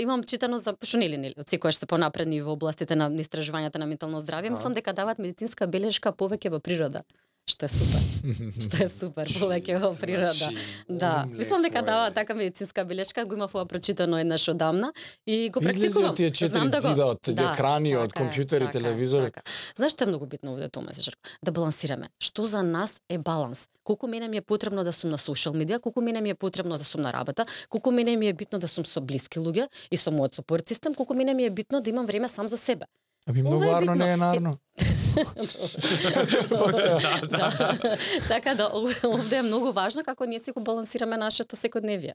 [0.00, 3.86] имам читано за што нели нели од секојаш се понапредни во областите на истражувањата на
[3.90, 7.02] ментално здравје, мислам дека даваат медицинска белешка повеќе во природа
[7.44, 8.00] што е супер.
[8.64, 10.32] што е супер, повеќе во природа.
[10.32, 10.56] Значи,
[10.88, 14.92] Да, мислам дека дава така медицинска белешка, го имав ова прочитано еднаш одамна
[15.26, 16.10] и го практикувам.
[16.10, 19.30] од тие четири да го- цида, од тие екрани, од така е, компјутери, така телевизори.
[19.30, 19.42] така.
[19.76, 21.20] Знаеш што е многу битно овде тоа месечарко?
[21.42, 22.08] Да балансираме.
[22.18, 23.68] Што за нас е баланс?
[23.82, 26.78] Колку мене ми е потребно да сум на социјал медија, колку мене ми е потребно
[26.78, 29.96] да сум на работа, колку мене ми е битно да сум со блиски луѓе и
[29.96, 32.86] со мојот сопорт систем, колку мене ми е битно да имам време сам за себе.
[33.28, 34.58] Аби Ова многу е арно не е нарно.
[37.30, 37.96] да.
[38.28, 42.12] така да ов- овде е многу важно како ние си го балансираме нашето секојдневие.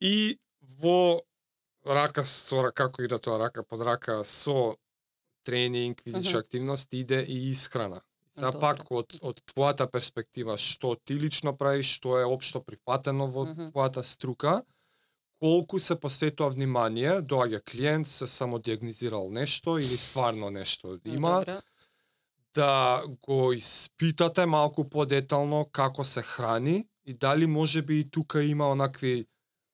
[0.00, 0.38] И
[0.82, 1.22] во
[1.86, 4.76] рака со рака, како иде тоа рака под рака со
[5.44, 8.00] тренинг, физичка активност иде и исхрана.
[8.36, 8.60] Добро.
[8.60, 14.00] пак од од твојата перспектива што ти лично правиш, што е општо прифатено во твојата
[14.00, 14.62] струка,
[15.42, 21.56] колку се посветува внимание, доаѓа клиент, се самодиагнозирал нешто или стварно нешто има, Добро.
[22.54, 28.70] да го испитате малку подетално како се храни и дали може би и тука има
[28.70, 29.26] онакви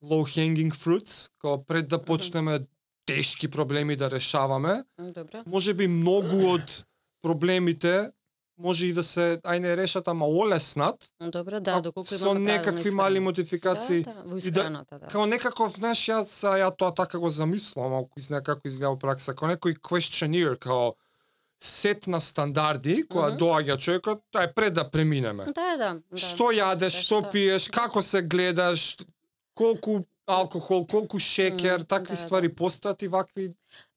[0.05, 2.61] low hanging fruits, као пред да почнеме
[3.05, 5.43] тешки проблеми да решаваме, Добро.
[5.47, 6.85] може би многу од
[7.23, 8.11] проблемите
[8.59, 12.91] може и да се ај не решат, ама олеснат, Добро, да, доколку со имаме некакви
[12.91, 13.21] мали исхрана.
[13.21, 14.03] модификации.
[14.03, 15.07] Да, да, и да- да.
[15.07, 19.35] Као некаков, знаеш, јас, а, ја тоа така го замислувам, малку изгледа како изгледа пракса,
[19.35, 20.95] као некој questionnaire, као
[21.61, 23.39] сет на стандарди, која Мгм.
[23.39, 25.45] доаѓа човекот, тај пред да преминеме.
[25.47, 25.95] Да, да.
[26.03, 26.17] да.
[26.17, 27.31] Што јадеш, Да, што што?
[27.31, 28.97] пиеш, како се гледаш,
[29.55, 33.55] колку алкохол, колку шекер, М, такви да, ствари постојат и вакви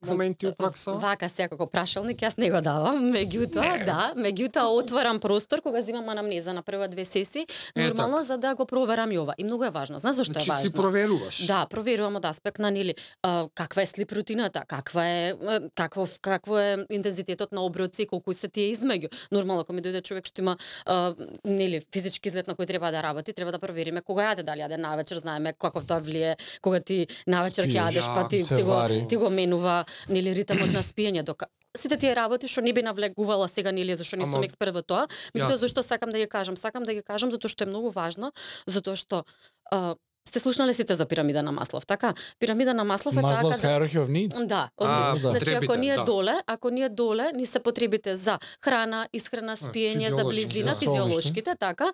[0.07, 0.91] моменти у пракса?
[0.91, 3.85] Вака сега како прашалник јас не го давам, меѓутоа Не.
[3.85, 8.55] да, меѓутоа отварам простор кога земам анамнеза на прва две сесии, Е, нормално за да
[8.55, 9.33] го проверам и ова.
[9.37, 9.99] И многу е важно.
[9.99, 10.67] Знаеш зашто Значи е важно?
[10.67, 11.45] си проверуваш.
[11.45, 16.19] Да, проверувам од аспект на нели а, каква е слип рутината, каква е а, каков
[16.21, 19.11] какво е интензитетот на оброци, колку се тие измеѓу.
[19.31, 21.13] Нормално кога ми дојде човек што има а,
[21.45, 24.77] нели физички излет на кој треба да работи, треба да провериме кога јаде, дали јаде
[24.77, 29.07] навечер, знаеме каков тоа влие кога ти навечер ќе јадеш, па да, ти, ти го
[29.09, 33.47] ти го менува нели ритмот на спиење дока сите тие работи што не би навлегувала
[33.47, 36.83] сега нели зашто не сум експерт во тоа, меѓутоа зашто сакам да ја кажам, сакам
[36.87, 38.31] да ја кажам затоа што е многу важно,
[38.67, 39.23] затоа што
[39.71, 39.95] а,
[40.27, 42.13] сте слушнале сите за пирамида на Маслов, така?
[42.39, 44.45] Пирамида на Маслов е Maslow's така да hierarchy of needs.
[44.45, 45.31] Да, А, однесено.
[45.31, 45.39] да.
[45.39, 46.03] Значи ако ние да.
[46.03, 51.55] доле, ако ние доле ни се потребите за храна, исхрана, спиење, за близина, за физиолошките,
[51.59, 51.93] така,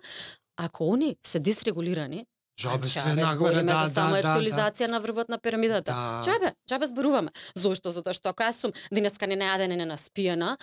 [0.56, 2.26] ако они се дисрегулирани,
[2.58, 5.94] Джабе Значи, се абе, нагоре, да, за само да, да, актуализација на врвот на пирамидата.
[5.94, 6.22] Да.
[6.26, 7.30] Џабе, џабе зборуваме.
[7.54, 7.94] Зошто?
[7.94, 10.56] Затоа што ако јас сум денеска не најадена, не наспиена,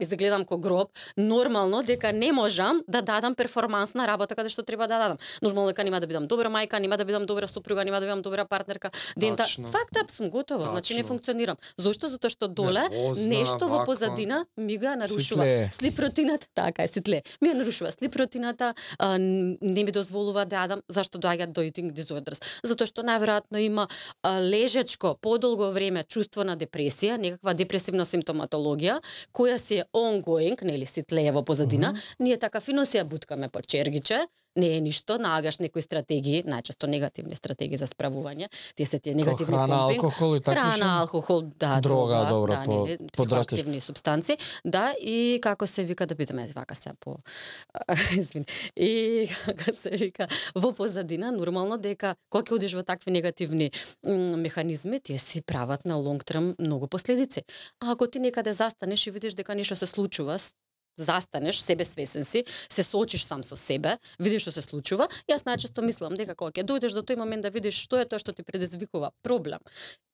[0.00, 4.98] изгледам ко гроб, нормално дека не можам да дадам перформансна работа каде што треба да
[4.98, 5.18] дадам.
[5.42, 8.22] Нормално дека нема да бидам добра мајка, нема да бидам добра супруга, нема да бидам
[8.22, 8.90] добра партнерка.
[9.16, 9.68] Дента, Тачно.
[9.68, 11.56] факт ап сум готова, значи не функционирам.
[11.78, 12.08] Зошто?
[12.08, 15.44] Затоа што доле Нервозна, нешто во позадина ми го нарушува.
[15.44, 15.70] Ситле.
[15.72, 17.22] Слип рутината, така е, ситле.
[17.40, 21.62] Ми ја нарушува слип рутината, а, н- не ми дозволува да јадам, зашто доаѓаат до
[21.62, 22.42] eating disorders.
[22.62, 23.88] Затоа што најверојатно има
[24.22, 29.00] а, лежечко подолго време чувство на депресија, некаква депресивна симптоматологија,
[29.32, 31.94] која си е ongoing, нели ситлее во позадина.
[32.20, 34.24] Ние така фино си ја буткаме под чергиче,
[34.56, 38.48] не е ништо, наагаш некои стратегии, најчесто негативни стратегии за справување.
[38.74, 40.04] Тие се тие негативни храна, компинг.
[40.04, 43.08] алкохол и такви Храна, алкохол, да, Дрога, дрога, добро, да, по- подрастеш.
[43.12, 47.16] психоактивни субстанци, да, и како се вика да бидеме вака се по
[48.12, 48.44] извини.
[48.76, 53.70] И како се вика во позадина нормално дека кога ќе одиш во такви негативни
[54.36, 57.42] механизми, тие си прават на лонг терм многу последици.
[57.80, 60.38] А ако ти некаде застанеш и видиш дека нешто се случува,
[60.96, 65.82] застанеш, себе свесен си, се соочиш сам со себе, видиш што се случува, јас најчесто
[65.82, 68.42] мислам дека кога ќе дојдеш до тој момент да видиш што е тоа што ти
[68.42, 69.60] предизвикува проблем,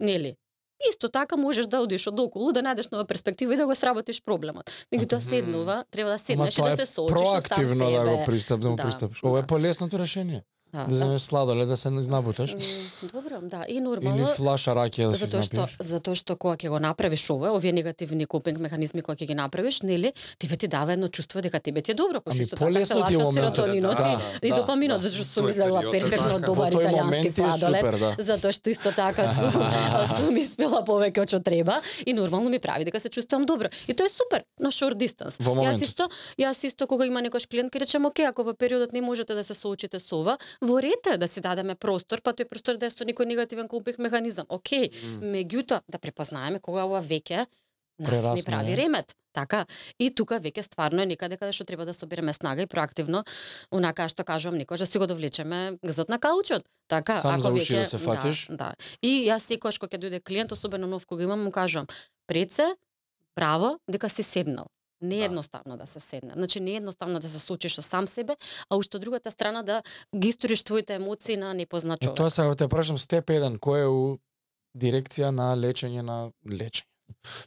[0.01, 0.37] нели?
[0.81, 4.71] Исто така можеш да одиш одоколу, да најдеш нова перспектива и да го сработиш проблемот.
[4.89, 7.99] Меѓутоа седнува, треба да седнеш и да се соочиш со сам проактивно себе.
[7.99, 9.23] да го пристап, да му Да, пристапиш.
[9.23, 9.47] Ова е да.
[9.47, 10.43] полесното решение.
[10.73, 12.55] Да, Да земеш сладолед да се изнабуташ.
[13.13, 16.69] Добро, да, и Или нормално флаша ракија да се затоа што затоа што кога ќе
[16.71, 20.93] го направиш ова, овие негативни копинг механизми кога ќе ги направиш, нели, тебе ти дава
[20.93, 23.97] едно чувство дека тебе ти е добро, пошто така полесно ти е се лачат серотонинот
[23.97, 25.09] да, и, и да, допаминот, да.
[25.09, 26.47] затоа што сум излегла перфектно така.
[26.47, 27.81] добар италијански момент ти е сладолед.
[27.81, 28.11] супер, да.
[28.19, 29.59] затоа што исто така сум,
[30.21, 33.69] сум испила повеќе од што треба и нормално ми прави дека се чувствувам добро.
[33.89, 35.43] И тоа е супер на short distance.
[35.43, 36.07] Во Јас исто,
[36.39, 39.43] јас исто кога има некој клиент ќе речем, оке, ако во периодот не можете да
[39.43, 42.87] се соочите со ова, во ред е да си дадеме простор, па тој простор да
[42.87, 44.47] е со некој негативен компих механизам.
[44.49, 47.47] Океј, меѓутоа да препознаеме кога ова веќе
[48.01, 48.77] нас Прерасна прави е.
[48.77, 49.17] ремет.
[49.33, 49.67] Така,
[49.99, 53.23] и тука веќе стварно е некаде каде што треба да собереме снага и проактивно,
[53.71, 56.67] онака што кажувам никош да си го довлечеме гзот на каучот.
[56.89, 58.47] Така, Сам ако веќе да се фатиш.
[58.51, 58.75] Да, да.
[59.03, 61.87] И јас секогаш кога ќе дојде клиент, особено нов кога имам, му кажувам,
[62.27, 62.75] пред се,
[63.37, 64.67] браво, дека си седнал.
[65.03, 65.25] Не е Да.
[65.25, 66.33] едноставно да се седне.
[66.37, 68.37] Значи не е едноставно да се случиш со сам себе,
[68.71, 69.83] а уште од другата страна да
[70.17, 72.17] ги историш твоите емоции на непознат човек.
[72.17, 74.19] тоа сега те прашам степ 1, кој е у
[74.77, 76.87] дирекција на лечење на лечење.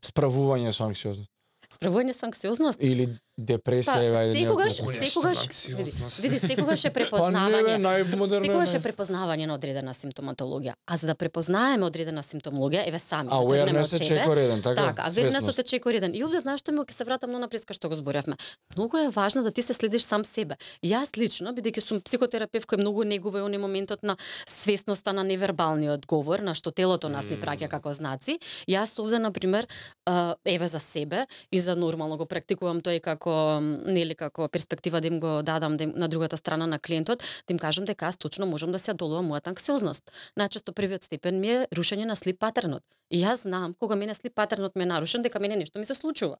[0.02, 1.30] Справување со анксиозност
[1.74, 3.08] Справување со анксиозност или
[3.38, 5.40] депресија, Па, ајде, секогаш, секогаш,
[5.74, 7.78] види, види, секогаш е Па препознавање.
[7.82, 8.46] најмодерно.
[8.46, 10.76] Секогаш е препознавање на одредена симптоматологија.
[10.86, 14.06] А за да препознаеме одредена симптомологија, еве сами да тргнеме од Awareness е себе.
[14.06, 14.82] чекор еден, така?
[14.94, 16.14] Така, awareness е чекор еден.
[16.14, 18.38] И овде знаеш што ми ќе се вратам на преска што го зборевме.
[18.78, 20.56] Многу е важно да ти се следиш сам себе.
[20.86, 26.42] Јас лично, бидејќи сум психотерапевт кој многу негува и моментот на свесноста на невербалниот говор,
[26.42, 28.38] на што телото нас ни праќа како знаци,
[28.70, 29.66] јас овде на пример
[30.06, 35.02] а, еве за себе и за нормално го практикувам тој како м, нели како перспектива
[35.02, 38.06] да им го дадам да им, на другата страна на клиентот, да им кажам дека
[38.06, 40.12] јас точно можам да се одолувам мојата анксиозност.
[40.40, 42.84] Најчесто првиот степен ми е рушење на слип патернот.
[43.10, 45.94] И јас знам кога мене слип патернот ми е нарушен дека мене нешто ми се
[45.96, 46.38] случува.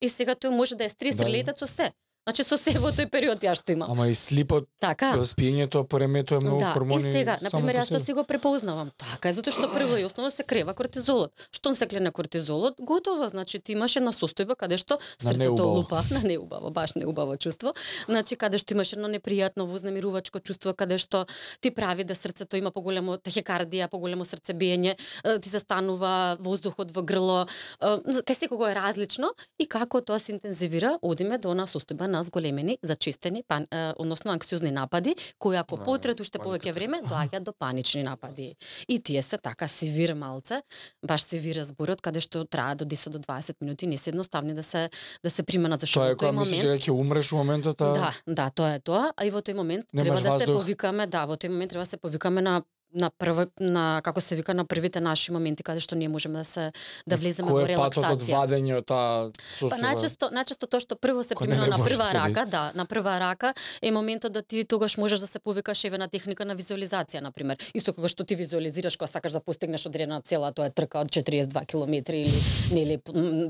[0.00, 1.24] И сега тој може да е стрес Да.
[1.24, 1.92] релетат со се.
[2.26, 3.90] Значи со се во тој период јас што имам.
[3.94, 5.14] Ама и слипот, Така.
[5.22, 7.08] спиењето пореметува многу Да, хормони.
[7.08, 8.90] и сега, само например, по јас тоа си го препознавам.
[8.98, 11.30] Така е, затоа што прво и основно се крева кортизолот.
[11.54, 16.02] Штом се клене кортизолот, готово, значи ти имаш една состојба каде што На срцето лупа,
[16.10, 17.74] на неубаво, баш неубаво чувство.
[18.10, 21.26] Значи каде што имаш едно непријатно вознемирувачко чувство, каде што
[21.60, 27.06] ти прави да срцето има поголемо тахикардија, поголемо срцебиење, е, ти се станува воздухот во
[27.06, 27.46] грло,
[27.78, 27.86] е,
[28.26, 29.30] кај секого е различно
[29.62, 34.32] и како тоа се интензивира, одиме до она состојба на зголемени, зачестени, пан, е, односно
[34.32, 38.54] анксиозни напади, кои ако А, потрет уште повеќе време доаѓаат до панични напади.
[38.88, 40.62] И тие се така сивир малце,
[41.04, 44.62] баш сивир зборот каде што трае до 10 до 20 минути, не се едноставни да
[44.62, 44.88] се
[45.24, 47.80] да се применат зашто Тоа е кога тој мислиш момент дека ќе умреш во моментот,
[47.80, 47.92] а?
[47.92, 51.06] Да, да, тоа е тоа, а и во тој момент Немаш треба да се повикаме,
[51.06, 52.62] да, во тој момент треба да се повикаме на
[52.96, 56.44] на прва на како се вика на првите наши моменти каде што ние можеме да
[56.44, 56.64] се
[57.06, 58.34] да влеземе во кој е патот од релаксација.
[58.40, 59.30] вадење од таа
[59.70, 62.86] Па најчесто најчесто тоа што прво се применува на да прва се рака, да, на
[62.86, 66.56] прва рака е моментот да ти тогаш можеш да се повикаш еве на техника на
[66.56, 67.60] визуализација на пример.
[67.74, 71.00] Исто кога што ти визуализираш кога сакаш да постигнеш одредена цел, а тоа е трка
[71.04, 72.40] од 42 километри или
[72.72, 72.98] нели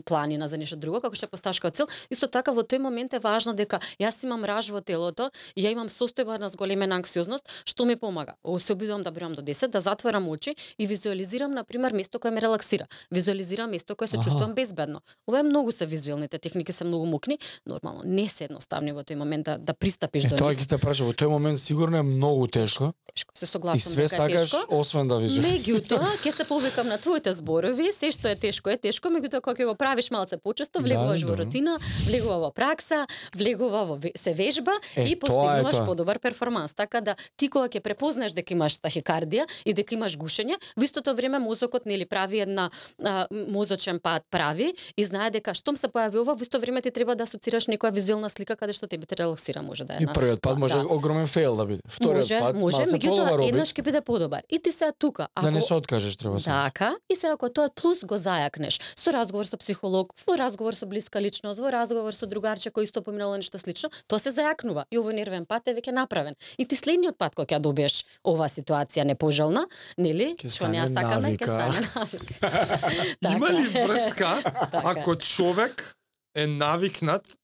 [0.05, 3.23] планина за нешто друго, како што поставиш како цел, исто така во тој момент е
[3.23, 7.97] важно дека јас имам раж во телото ја имам состојба на зголемена анксиозност, што ми
[7.97, 8.35] помага.
[8.59, 12.43] Се обидувам да до 10, да затворам очи и визуализирам на пример место кое ме
[12.43, 12.87] релаксира.
[13.13, 14.25] Визуализирам место кое се Аха.
[14.25, 15.01] чувствувам безбедно.
[15.29, 19.15] Ова е многу се визуелните техники се многу мукни, нормално не се едноставни во тој
[19.15, 22.03] момент да, да пристапиш Е, до тоа ќе те праша, во тој момент сигурно е
[22.03, 23.33] многу тешко Тешко.
[23.35, 24.77] Се и согласувам све дека е сакаш тешко.
[24.77, 25.67] освен да визуализираш.
[25.67, 29.57] Меѓутоа, ќе се повикам на твоите зборови, се што е тешко е тешко, меѓутоа кога
[29.57, 33.07] ќе го правиш малце почесто, влегуваш Да, во рутина, влегува во пракса,
[33.37, 36.75] влегува во се вежба Е, и постигнуваш подобар перформанс.
[36.75, 39.16] Така да ти кога ќе препознаеш дека имаш тахикардија
[39.65, 42.71] и дека имаш гушење, во истото време мозокот нели прави една
[43.03, 46.91] а, мозочен пат прави и знае дека штом се појави ова, во исто време ти
[46.91, 50.05] треба да асоцираш некоја визуелна слика каде што тебе те релаксира, може да е.
[50.05, 50.87] И првиот пат може да.
[50.89, 51.83] огромен фейл да биде.
[51.89, 54.43] Вториот може, пат може, меѓутоа еднаш ќе биде подобар.
[54.51, 56.51] И ти се тука, ако да не се откажеш треба се.
[56.51, 60.87] Така, и се ако тоа плюс го зајакнеш со разговор со психолог, во разговор со
[60.87, 64.99] блиска личност, во разговор со другарче кој исто поминало нешто слично, тоа се зајакнува и
[64.99, 66.37] овој нервен пат е веќе направен.
[66.59, 71.29] И ти следниот пат кога ќе добиеш оваа ситуација непожелна, нели, што не ја сакаме,
[71.31, 71.47] ќе навика.
[71.47, 73.33] стане навика.
[73.33, 74.33] Има ли Така врска
[74.73, 74.83] Така.
[74.85, 75.95] ако човек
[76.35, 77.39] е навикнат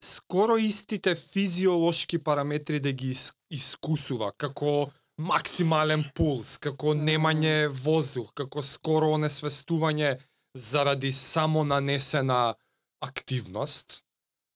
[0.00, 8.62] скоро истите физиолошки параметри да ги ис- искусува, како максимален пулс, како немање воздух, како
[8.62, 10.16] скоро онесвестување
[10.54, 12.54] заради само нанесена
[13.02, 14.02] активност.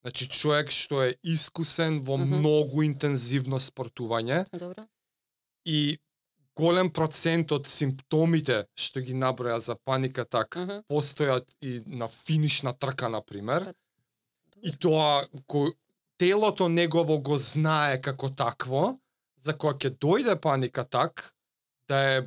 [0.01, 2.27] Значи човек што е искусен во Мгм.
[2.33, 4.87] многу интензивно спортување Добро.
[5.65, 5.97] и
[6.57, 10.83] голем процент од симптомите што ги наброја за паника так Мгм.
[10.89, 13.63] постојат и на финишна трка на пример.
[13.63, 13.73] Па,
[14.63, 15.71] И тоа ко
[16.17, 18.97] телото негово го знае како такво,
[19.39, 21.33] за кога ќе дојде паника так,
[21.87, 22.23] да е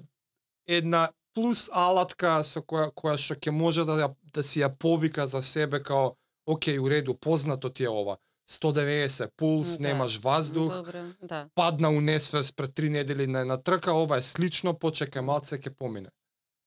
[0.66, 5.43] една плюс алатка со која која што ќе може да да си ја повика за
[5.43, 6.14] себе као
[6.47, 8.16] окей, у реду, познато ти е ова.
[8.51, 9.88] 190 пулс, Да.
[9.88, 11.46] немаш воздух, Добро, да.
[11.55, 15.70] падна у несвест пред три недели на една трка, ова е слично, почекај малце ќе
[15.70, 16.11] помине.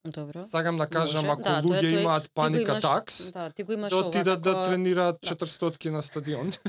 [0.05, 0.43] Добро.
[0.43, 1.27] Сакам да кажам, Може.
[1.29, 4.41] ако Да, луѓе тој- имаат паника имаш- такс, Да, ти го имаш да ова отидат
[4.41, 5.29] да како- тренираат Да.
[5.29, 6.51] 400 на стадион.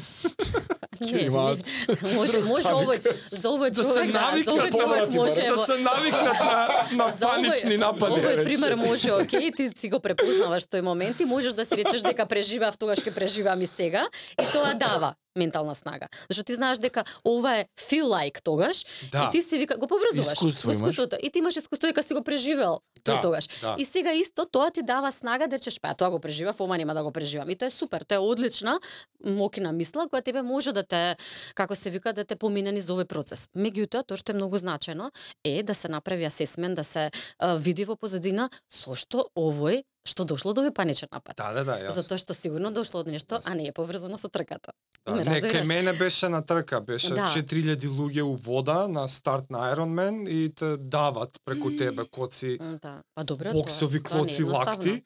[0.94, 1.58] Ќе имаат
[2.04, 2.98] може, може овој,
[3.32, 5.42] за овој Да се човек, да, за навикнат, овој човек може.
[5.42, 6.58] Да се навикнат на,
[6.92, 8.14] на за овој- панични За напади.
[8.14, 8.44] овој рече.
[8.44, 12.26] пример може, окей, ти си го препознаваш тој момент и можеш да си речеш дека
[12.26, 16.06] преживеав тогаш ќе преживеам и сега и тоа дава ментална снага.
[16.30, 19.28] Зашто ти знаеш дека ова е feel like тогаш Да.
[19.28, 22.22] и ти си вика го поврзуваш Искуство искуството и ти имаш искуство дека си го
[22.22, 23.46] преживел Да, тогаш.
[23.60, 23.76] да.
[23.78, 26.94] И сега исто тоа ти дава снага да речеш па тоа го преживав, ова нема
[26.94, 27.50] да го преживам.
[27.50, 28.80] И тоа е супер, тоа е одлична
[29.24, 31.16] мокина мисла која тебе може да те
[31.54, 33.48] како се вика да те помине низ овој процес.
[33.56, 35.10] Меѓутоа тоа што е многу значајно
[35.44, 40.24] е да се направи асесмент, да се а, види во позадина со што овој што
[40.24, 41.36] дошло до овој паничен напад.
[41.36, 41.94] Да, да, да, јас.
[41.94, 43.56] Затоа што сигурно дошло од нешто, а Јас.
[43.56, 44.72] не е поврзано со трката.
[45.06, 47.26] Да, Ме не, кај мене беше на трка, беше Да.
[47.26, 53.02] 4000 луѓе у вода на старт на Ironman и те дават преку тебе коци, Да,
[53.14, 54.70] па добро, боксови, тоа, тоа не е клоци, едноставно.
[54.70, 55.04] лакти.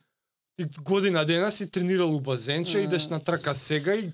[0.59, 2.83] Ти година дена си тренирал у базенче, М.
[2.83, 4.13] идеш на трка сега и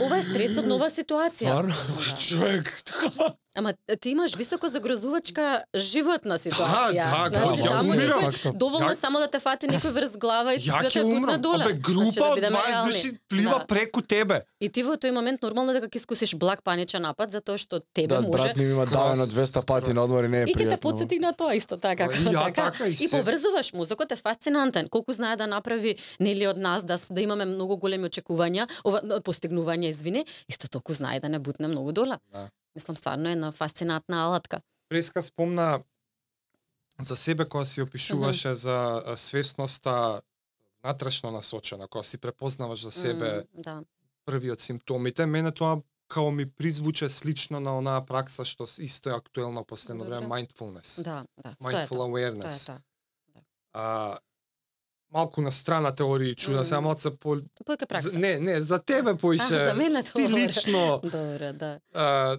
[0.00, 1.50] Ова е стрес од нова ситуација.
[1.50, 1.74] Стварно?
[1.96, 2.18] Да.
[2.18, 2.82] човек,
[3.58, 5.44] Ама ти имаш високо загрозувачка
[5.74, 7.04] животна ситуација.
[7.04, 8.20] да, да, значи, ја умирам.
[8.20, 8.58] некој Фактот.
[8.58, 11.40] доволно Ја- само да те фати некој врз глава и ја да те умрам.
[11.40, 11.64] доле.
[11.64, 12.92] Абе, група Значи, да од бидеме 20 реални.
[12.92, 13.66] души плива Да.
[13.66, 14.42] преку тебе.
[14.60, 18.06] И ти во тој момент нормално дека ќе искусиш благ паничен напад затоа што тебе
[18.08, 20.52] Да, може брат ми има давено 200 пати на одмор и не е И ќе
[20.54, 20.78] те пријатно.
[20.78, 22.04] подсети на тоа исто така.
[22.06, 23.10] И ја така и и се.
[23.12, 24.88] поврзуваш мозокот е фасцинантен.
[24.88, 29.88] Колку знае да направи нели од нас да да имаме многу големи очекувања, ова постигнувања,
[29.88, 32.14] извини, исто толку знае да не бутне многу доле.
[32.32, 32.48] Да.
[32.74, 34.60] Мислам стварно е една фасцинатна алатка.
[34.88, 35.82] Преска спомна
[37.00, 38.72] за себе кога си опишуваше за
[39.06, 40.22] а, свесноста
[40.82, 43.82] внатрешно насочена, кога си препознаваш за себе М, да.
[44.24, 49.14] први од симптомите, мене тоа као ми призвуче слично на онаа пракса што исто е
[49.14, 50.18] актуелно последно Добре.
[50.18, 51.02] време mindfulness.
[51.02, 51.50] Да, да.
[51.52, 51.98] Тоа Mindful тоа.
[51.98, 52.66] Тоа е awareness.
[52.66, 52.78] тоа.
[53.72, 54.18] А,
[55.12, 58.08] малку на страна теории чуда, се малку се по Појка пракса.
[58.08, 59.64] За- Не, не, за тебе А, поише.
[59.64, 60.36] за мене ти добро.
[60.36, 61.80] лично Добро, да.
[61.94, 62.38] а,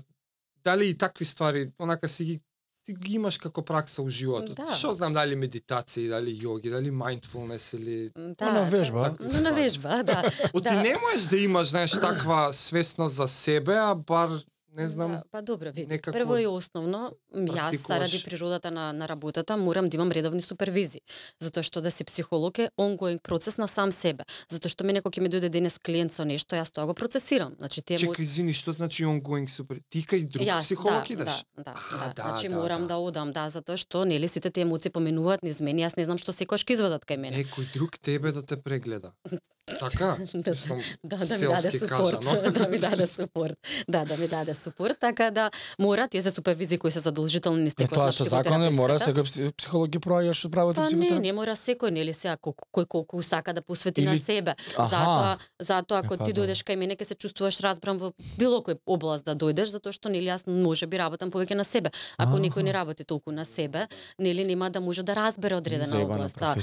[0.64, 2.42] дали и такви ствари, онака си ги
[2.86, 4.56] си ги имаш како пракса у животот.
[4.56, 4.72] Да.
[4.74, 9.16] Што знам дали медитации, дали јоги, дали mindfulness или Да, на вежба.
[9.20, 10.24] Да, на вежба, да.
[10.54, 10.82] О, ти Да.
[10.82, 14.30] не можеш да имаш, знаеш, таква свесност за себе, а бар
[14.78, 15.88] не знам, Да, па добро, види.
[15.88, 17.88] некако Прво и основно, јас практикуваш.
[17.88, 21.02] заради природата на, на работата морам да имам редовни супервизии.
[21.40, 24.24] Затоа што да си психолог е ongoing процес на сам себе.
[24.50, 27.56] Затоа што мене кога ќе ми дојде денес клиент со нешто, јас тоа го процесирам.
[27.58, 29.82] Значи тие Чекај, извини, што значи ongoing super?
[29.90, 31.44] Ти кај друг Јас, психолог да, идеш?
[31.58, 32.14] Да, да, А, да.
[32.14, 32.88] да, Значи да, морам да.
[32.88, 32.98] да.
[32.98, 36.32] одам, да, затоа што нели сите тие емоции поминуваат низ мене, јас не знам што
[36.32, 37.38] секојаш ќе извадат кај мене.
[37.38, 39.12] Некој друг тебе да те прегледа.
[39.70, 40.18] Така?
[40.34, 41.90] Да, Мислам, да, да ми даде супорт,
[42.26, 42.52] кажано.
[42.58, 43.54] да ми даде супорт.
[43.88, 45.50] Да, да ми даде супорт, така да
[45.80, 49.00] мора тие се супервизии кои се задолжителни низ текот тоа на што закон е, мора
[49.00, 52.68] секој пси- психолог ги проаѓаш од правото Па не, не мора секој, нели сега колку
[52.72, 54.56] кој колку сака да посвети на Или- себе.
[54.78, 54.90] Аха.
[54.90, 56.42] Затоа, затоа ако Е, па ти да.
[56.42, 60.10] дојдеш кај мене ќе се чувствуваш разбран во било кој област да дојдеш, затоа што
[60.10, 61.90] нели јас можеби работам повеќе на себе.
[62.18, 62.42] Ако Аха.
[62.42, 63.88] некој не работи толку на себе,
[64.20, 66.38] нели нема да може да разбере одредена област.
[66.40, 66.56] Да.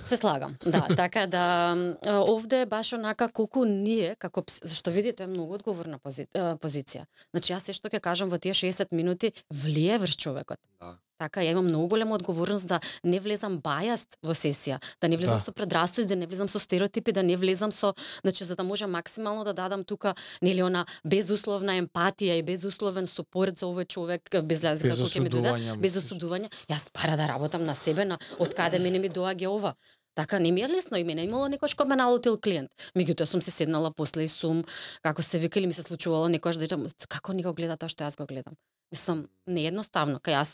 [0.00, 1.74] Се слагам, да, така да
[2.04, 7.04] овде е баш онака колку ние како зашто видите е многу одговорна пози, позиција.
[7.30, 10.58] Значи јас се што ќе кажам во тие 60 минути влие врз човекот.
[10.80, 10.98] Да.
[11.22, 15.38] Така, ја имам многу голема одговорност да не влезам бајаст во сесија, да не влезам
[15.38, 15.44] Да.
[15.44, 18.90] со предрасуди, да не влезам со стереотипи, да не влезам со, значи за да можам
[18.90, 24.64] максимално да дадам тука нели она безусловна емпатија и безусловен супорт за овој човек без
[24.64, 26.50] разлика Без кој ќе ми дојде, без осудување.
[26.68, 29.74] Јас пара да работам на себе, на од каде мене ми доаѓа ова.
[30.14, 32.70] Така не ми е лесно и мене имало некојаш што ме налутил клиент.
[32.96, 34.60] Меѓутоа сум се седнала после и сум
[35.02, 37.88] како се вика или ми се случувало некојаш да речам како ни го гледа тоа
[37.88, 38.58] што јас го гледам.
[38.92, 40.18] Мислам, неедноставно.
[40.20, 40.50] Кај јас,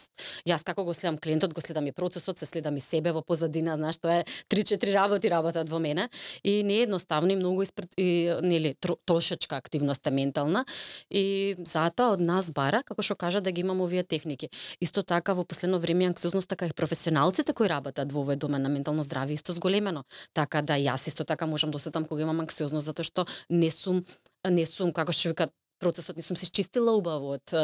[0.47, 3.74] јас како го следам клиентот, го следам и процесот, се следам и себе во позадина,
[3.76, 6.09] знаеш, тоа е 3-4 работи работат во мене
[6.45, 8.76] и неедноставно и многу испред, и, нели,
[9.07, 10.64] трошечка активност е ментална
[11.11, 14.51] и затоа од нас бара, како што кажа, да ги имам овие техники.
[14.80, 19.03] Исто така во последно време анксиозноста кај професионалците кои работат во овој домен на ментално
[19.03, 20.07] здравје исто зголемено.
[20.32, 24.05] Така да јас исто така можам да осетам кога имам анксиозност затоа што не сум
[24.49, 27.54] не сум како што вика процесот не сум се чистила убаво од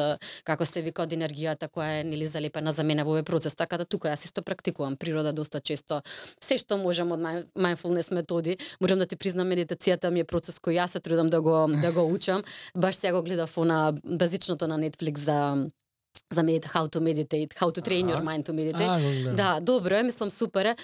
[0.45, 3.55] како се вика од енергијата која е нели залепена за мене во овој процес.
[3.55, 4.97] Така да тука јас исто практикувам.
[4.97, 6.03] Природа доста често
[6.41, 8.59] се што можам од mindfulness методи.
[8.81, 11.93] Можам да ти признам медитацијата ми е процес кој јас се трудам да го да
[11.93, 12.45] го учам.
[12.75, 15.71] Баш сега го гледав на базичното на Netflix за
[16.35, 18.91] за medit how to meditate, how to train your mind to meditate.
[19.31, 19.35] А.
[19.35, 20.77] Да, добро е, мислам супер е.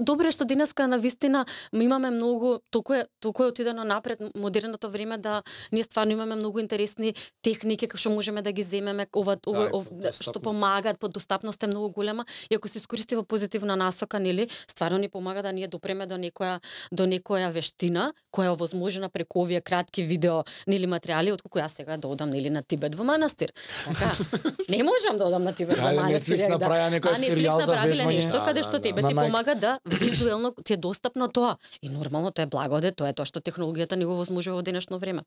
[0.00, 4.90] Добро е што денеска на вистина имаме многу толку е толку е отидено напред модерното
[4.90, 5.42] време да
[5.72, 9.76] ние стварно имаме многу интересни техники како што можеме да ги земеме ова ова, Да,
[9.76, 10.42] ов, по што достапност.
[10.44, 15.08] помагаат, подостапност е многу голема и ако се искористи во позитивна насока, нели, стварно ни
[15.08, 16.60] помага да ние допреме до некоја
[16.92, 21.96] до некоја вештина која е овозможена преку овие кратки видео нели материјали отколку јас сега
[21.96, 23.52] да одам нели на Тибет во манастир.
[23.84, 24.10] Така,
[24.68, 26.36] не можам да одам на Тибет Ајде, манастир.
[26.36, 26.54] Netflix да.
[26.54, 28.16] направија некој серијал за вежбање.
[28.16, 28.80] нешто Да, каде да, што да.
[28.80, 31.56] тебе На ти помага да визуелно ти е достапно тоа.
[31.82, 34.98] И нормално тоа е благоде, тоа е тоа што технологијата ни го возможува во денешно
[34.98, 35.22] време.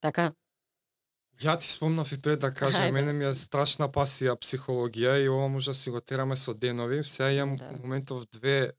[0.00, 0.32] Така,
[1.38, 2.90] Ја ти спомнав и пред да кажам, Хајде.
[2.90, 7.04] мене ми е страшна пасија психологија и ова може да си го тераме со денови.
[7.04, 7.64] Сега имам Да.
[7.64, 7.78] да.
[7.78, 8.72] моментов две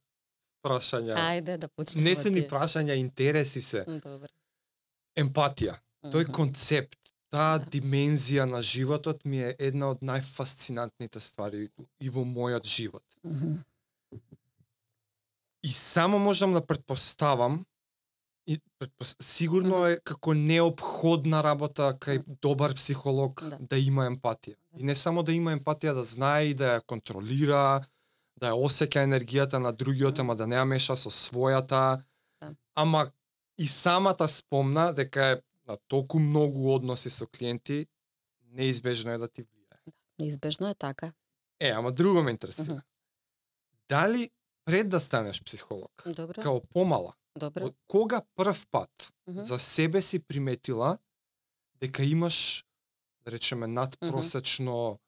[0.62, 1.16] прашања.
[1.16, 2.04] ајде да почнеме.
[2.04, 3.86] Не се ни прашања, интереси се.
[3.88, 4.28] М, Добро.
[5.18, 5.76] Емпатија.
[6.04, 7.00] Тој концепт,
[7.30, 7.66] таа Да.
[7.66, 11.70] димензија на животот ми е една од најфасцинантните ствари
[12.00, 13.04] и во мојот живот.
[13.24, 13.62] Мгм.
[15.64, 17.66] И само можам да предпоставам
[18.48, 19.16] и предпос...
[19.22, 23.58] сигурно е како неопходна работа кај добар психолог Да.
[23.60, 23.78] да.
[23.78, 24.56] има емпатија.
[24.78, 27.86] И не само да има емпатија, да знае и да ја контролира,
[28.40, 32.02] да ја осеќа енергијата на другиот, ама да не ја меша со својата.
[32.42, 32.56] Да.
[32.76, 33.12] Ама
[33.58, 37.88] и самата спомна дека е на толку многу односи со клиенти,
[38.52, 39.94] неизбежно е да ти влијае.
[40.20, 41.14] Неизбежно е така.
[41.60, 42.74] Е, ама друго ме интересира.
[42.74, 42.82] Мгм.
[43.90, 44.30] Дали
[44.66, 46.42] пред да станеш психолог, Добро.
[46.42, 47.66] као помала, Добро.
[47.66, 49.42] од кога прв пат Мгм.
[49.42, 50.98] за себе си приметила
[51.82, 52.66] дека имаш,
[53.26, 55.00] да речеме, надпросечно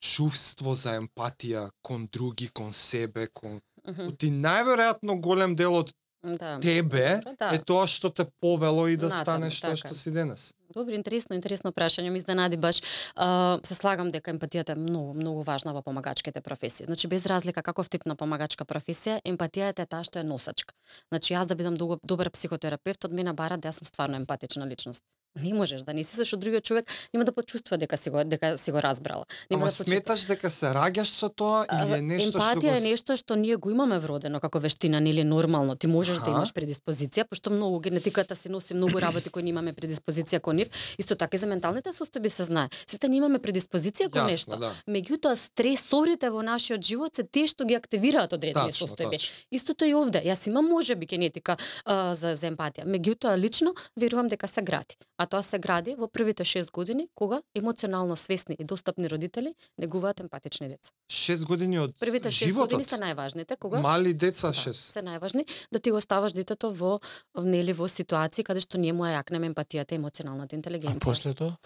[0.00, 3.60] чувство за емпатија кон други, кон себе, кон...
[3.88, 4.16] Мгм.
[4.16, 5.94] Ти најверојатно голем дел од
[6.34, 6.58] Да.
[6.60, 7.54] тебе да.
[7.54, 9.88] е тоа што те повело и да Натаму, станеш тоа така.
[9.88, 10.52] што си денес.
[10.74, 12.82] Добро, интересно, интересно прашање, ми изненади баш.
[13.14, 16.86] А, се слагам дека емпатијата е многу, многу важна во помагачките професии.
[16.86, 20.74] Значи без разлика каков тип на помагачка професија, емпатијата е таа што е носачка.
[21.08, 25.04] Значи јас да бидам добар психотерапевт, од мене бара да јас сум стварно емпатична личност.
[25.42, 28.58] Не можеш да не си со другиот човек нема да почувствува дека си го дека
[28.58, 29.24] си го разбрала.
[29.50, 32.76] Нема Ама да сметаш дека се раѓаш со тоа или е нешто што Емпатија го...
[32.76, 35.76] е нешто што ние го имаме вродено како вештина, нели нормално.
[35.76, 36.30] Ти можеш да Аха.
[36.30, 40.68] имаш предиспозиција, пошто многу генетиката се носи многу работи кои ние имаме предиспозиција кон нив.
[40.98, 42.68] Исто така и за менталните состојби се знае.
[42.86, 44.56] Сите ние имаме предиспозиција кон Јасно, нешто.
[44.56, 44.72] да.
[44.88, 49.18] Меѓутоа стресорите во нашиот живот се тие што ги активираат одредени Тачно, состојби.
[49.20, 49.34] тачно.
[49.50, 50.22] Истото и овде.
[50.24, 52.86] Јас имам можеби генетика а, за, за емпатија.
[52.86, 54.96] Меѓутоа лично верувам дека се гради.
[55.18, 60.20] А тоа се гради во првите 6 години кога емоционално свесни и достапни родители негуваат
[60.20, 60.90] емпатични деца.
[61.08, 62.68] Шест години од Првите 6 животот.
[62.68, 64.92] години се најважните кога Мали деца Да, шест.
[64.92, 67.00] се најважни да ти го ставаш детето во
[67.36, 70.98] нели во ситуации каде што ние му ја јакнеме емпатијата и емоционалната А интелигенција.
[71.00, 71.56] после тоа?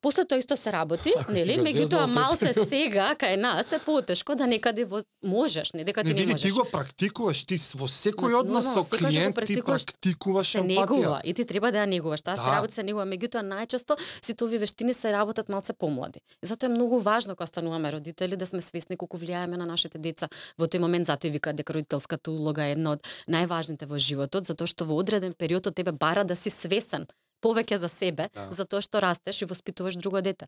[0.00, 1.58] После тоа исто се работи, Ако нели?
[1.58, 6.14] Меѓутоа малце сега кај нас е потешко да некаде во можеш, не дека ти Не
[6.14, 6.42] не, види, можеш.
[6.42, 10.80] ти го практикуваш, ти во секој однос со клиент ти практикуваш, се емпатија.
[10.80, 12.22] негува и ти треба да ја негуваш.
[12.22, 12.50] Таа се Да.
[12.52, 16.20] работи се негува, меѓутоа најчесто сите овие вештини се работат малце помлади.
[16.42, 19.98] И затоа е многу важно кога стануваме родители да сме свесни колку влијаеме на нашите
[19.98, 20.28] деца.
[20.58, 24.46] Во тој момент затоа и вика дека родителската улога е една од најважните во животот,
[24.46, 27.06] затоа што во одреден период од тебе бара да си свесен
[27.42, 28.48] повеќе за себе, Да.
[28.50, 30.46] затоа што растеш и воспитуваш друго дете.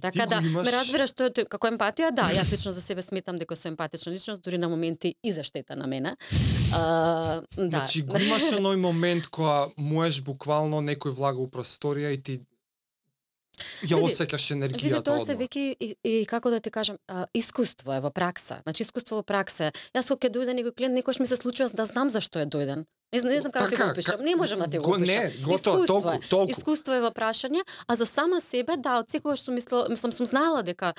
[0.00, 3.36] Така да, имаш- ме разбираш што е како емпатија, да, јас лично за себе сметам
[3.40, 6.16] дека сум емпатична личност, дури на моменти и за штета на мене.
[6.74, 7.68] А, да.
[7.68, 12.40] Значи, го имаш оној момент кога можеш буквално некој влага у просторија и ти
[13.88, 17.24] ја Види, осеќаш Види, енергијата тоа се веќе и, и, како да ти кажам, а,
[17.32, 18.60] искуство е во пракса.
[18.62, 19.72] Значи искуство во пракса.
[19.96, 22.84] Јас кога ќе дојде некој клиент, некојаш ми се случува да знам зашто е дојден.
[23.12, 24.20] Не, знам- не знам како да ти го опишам.
[24.20, 25.06] Не можам да ти го опишам.
[25.06, 26.50] Не, готово, Искуство толку, толку.
[26.50, 30.62] Искуство е во прашање, а за сама себе, да, од секогаш мислела, мислам сум знаела
[30.62, 30.92] дека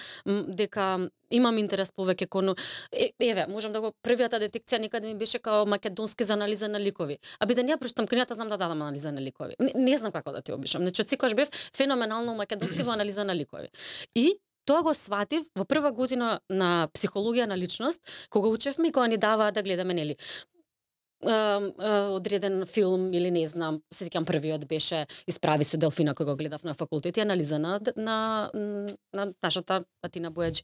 [0.47, 2.55] дека имам интерес повеќе кон
[2.91, 6.79] е, еве, можам да го првиата детекција некаде ми беше као македонски за анализа на
[6.79, 7.17] ликови.
[7.39, 9.55] А би да не ја прочитам книгата, знам да дадам анализа на ликови.
[9.59, 10.81] Не, не знам како да ти обишам.
[10.81, 13.67] Значи, од секогаш бев феноменално македонски во анализа на ликови.
[14.15, 19.07] И Тоа го сватив во прва година на психологија на личност, кога учевме и кога
[19.07, 20.17] ни даваа да гледаме нели
[21.23, 26.63] одреден филм или не знам, се сеќам првиот беше Исправи се Делфина кој го гледав
[26.63, 28.51] на факултет и анализа на на
[29.13, 30.61] на нашата Атина Бојаџи.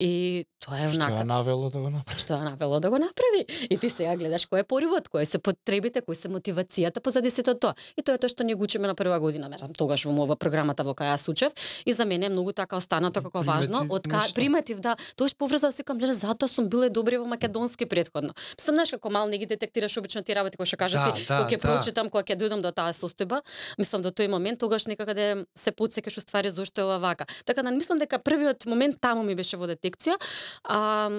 [0.00, 2.18] И тоа е Што ја онака навело да го направи?
[2.18, 3.46] што ја навело да го направи.
[3.70, 7.54] И ти сега гледаш кој е поривот, кои се потребите, кои се мотивацијата позади сето
[7.54, 7.74] тоа.
[7.96, 10.36] И тоа е тоа што ние го учиме на прва година, мерам, тогаш во мова
[10.36, 11.52] програмата во која јас учев
[11.86, 13.86] и за мене е многу така останато како важно.
[13.88, 17.86] Од ка, приметив, да, тогаш поврзав се кам гледа затоа сум биле добри во македонски
[17.86, 18.34] претходно.
[18.58, 21.12] Мислам, знаеш како мал не ги детектираш знаеш обично ти работи кои што кажа Да,
[21.12, 21.68] ти, да, кога ќе да.
[21.68, 23.42] прочитам, кога ќе дојдам до таа состојба,
[23.78, 27.26] мислам до тој момент тогаш некаде се потсекаш уствари зошто е ова вака.
[27.44, 30.16] Така да мислам дека првиот момент таму ми беше во детекција.
[30.64, 31.10] А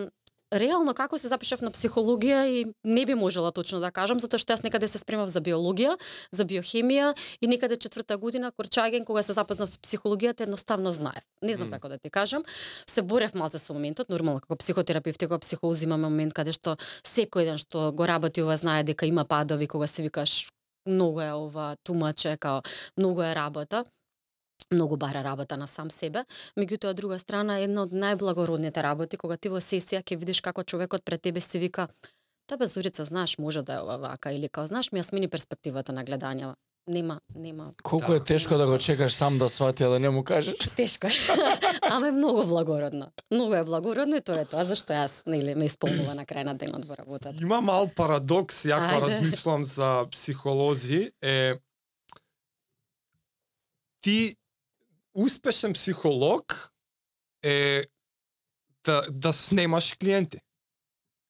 [0.53, 4.53] реално како се запишав на психологија и не би можела точно да кажам затоа што
[4.53, 5.97] јас некаде се спремав за биологија,
[6.31, 11.23] за биохемија и некаде четврта година Корчаген кога се запознав со психологијата едноставно знаев.
[11.41, 11.79] Не знам Мм.
[11.79, 12.43] како да ти кажам.
[12.87, 17.45] Се борев малце со моментот, нормално како психотерапевт како психолози имаме момент каде што секој
[17.45, 20.47] ден што го работи ова знае дека има падови кога се викаш
[20.85, 22.61] многу е ова тумаче, као
[22.97, 23.85] многу е работа
[24.71, 26.25] многу бара работа на сам себе.
[26.57, 30.63] Меѓутоа, од друга страна, една од најблагородните работи, кога ти во сесија ќе видиш како
[30.63, 31.87] човекот пред тебе си вика
[32.47, 35.93] Тебе Зорица, знаеш, може да е ова вака или као знаеш ми ја смени перспективата
[35.93, 36.53] на гледање.
[36.87, 37.71] Нема, нема.
[37.83, 38.17] Колку Да.
[38.17, 40.55] е тешко да го чекаш сам да свати, а да не му кажеш.
[40.75, 41.11] Тешко е.
[41.81, 43.11] Ама е многу благородно.
[43.31, 46.55] Многу е благородно и тоа е тоа зашто јас нели ме исполнува на крај на
[46.55, 47.39] денот во работата.
[47.41, 49.07] Има мал парадокс, ја кога Ајде.
[49.07, 51.55] размислувам за психолози, е
[54.01, 54.35] ти
[55.15, 56.69] успешен психолог
[57.43, 57.83] е
[58.85, 60.37] да, да снемаш клиенти.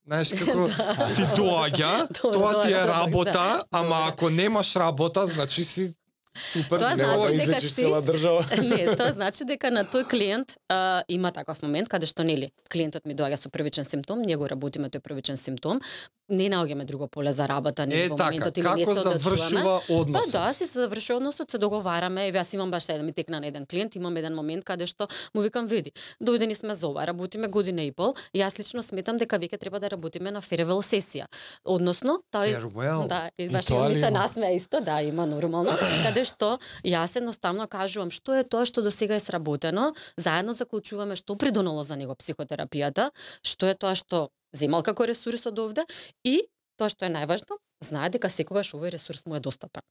[0.06, 1.14] Знаеш како Да.
[1.14, 3.64] ти доаѓа, Тоа- ти е е работа, да.
[3.72, 5.94] ама ако немаш работа, значи си
[6.42, 7.20] супер Тоа дебел.
[7.20, 8.44] значи да дека си- цела држава.
[8.62, 13.06] Не, тоа значи дека на тој клиент а, има таков момент каде што нели клиентот
[13.06, 15.80] ми доаѓа со првичен симптом, ние го работиме тој првичен симптом,
[16.28, 19.18] не наоѓаме друго поле за работа нели Е во така, моментот или не се одлучуваме.
[19.18, 20.32] завршува Па односот?
[20.32, 23.46] да, си се заврши односот, се договараме, еве јас имам баш еден ми текна на
[23.46, 27.48] еден клиент, имам еден момент каде што му викам види, дојдени сме за ова, работиме
[27.48, 31.26] година и пол, јас лично сметам дека веќе треба да работиме на феревел сесија.
[31.64, 33.06] Односно, тој Farewell.
[33.08, 35.70] Да, и И баш има ми се насмеа исто, да, има нормално,
[36.06, 41.16] каде што јас едноставно кажувам што е тоа што до сега е сработено, заедно заклучуваме
[41.16, 43.10] што придонело за него психотерапијата,
[43.42, 45.84] што е тоа што земал како ресурс од овде
[46.24, 46.36] и
[46.78, 49.84] тоа што е најважно, знае дека секогаш овој ресурс му е достапен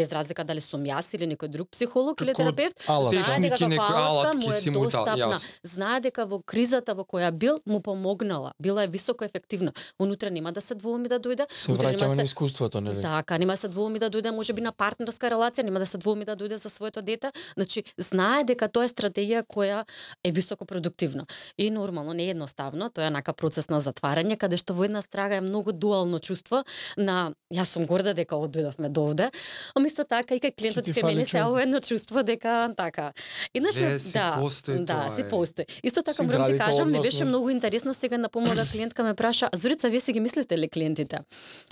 [0.00, 3.14] без разлика дали сум јас или некој друг психолог или Како терапевт, Алат.
[3.14, 5.38] знае дека некои алатка алатки му е достапна.
[5.64, 9.72] Знае дека во кризата во која бил му помогнала, била е високо ефективна.
[9.98, 13.02] Унутре нема да се двоуми да дојде, Се утре нема враќаме се- на искуството, нели?
[13.02, 16.24] Така, нема да се двоуми да дојде можеби на партнерска релација, нема да се двоуми
[16.24, 17.32] да дојде за своето дете.
[17.54, 19.84] Значи, знае дека тоа е стратегија која
[20.24, 21.26] е високо продуктивна.
[21.58, 25.02] И нормално не е едноставно, тоа е нака процес на затварање каде што во една
[25.02, 26.64] страга е многу дуално чувство
[26.96, 29.30] на јас сум горда дека одојдовме до овде,
[29.74, 31.62] ама исто така и кај клиентот кај мене се човек.
[31.62, 33.12] едно чувство дека така.
[33.52, 33.74] Инаш
[34.12, 35.64] да, постои да, тоа, си постои.
[35.82, 39.48] Исто така морам тоа кажам, ми беше многу интересно сега на помода клиентка ме праша,
[39.48, 41.18] "А, Зорица, вие си ги мислите ли клиентите?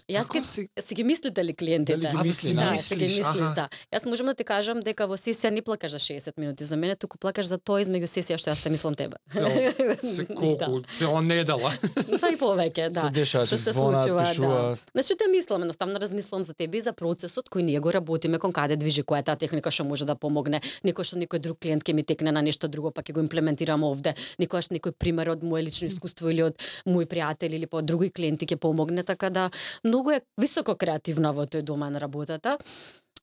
[0.08, 1.92] Јас ке си- си ги мислите ли клиентите?
[1.94, 2.76] Дали ги А, да мисли, си да, да?
[2.78, 3.68] си ги мислиш, мислиш, да.
[3.92, 6.96] Јас можам да ти кажам дека во сесија не плакаш за 60 минути за мене,
[6.96, 9.16] туку плакаш за тоа измеѓу сесија што јас те мислам тебе.
[9.96, 11.72] Се колку, цела недела.
[12.08, 12.18] Да.
[12.20, 13.00] Па и повеќе, да.
[13.02, 14.78] Се дешава, што се звонат, случува, пишуваат.
[14.92, 18.54] Значи те мислам, едноставно размислувам за тебе и за процесот кој ние го работиме, кон
[18.54, 21.84] каде движи, која е таа техника што може да помогне, некој што некој друг клиент
[21.84, 25.42] ќе ми текне на нешто друго, па ќе го имплементирам овде, некојаш некој пример од
[25.42, 29.50] мое лично искуство или од мои пријатели или по други клиенти ќе помогне, така да
[29.84, 32.58] многу е високо креативна во тој домен работата.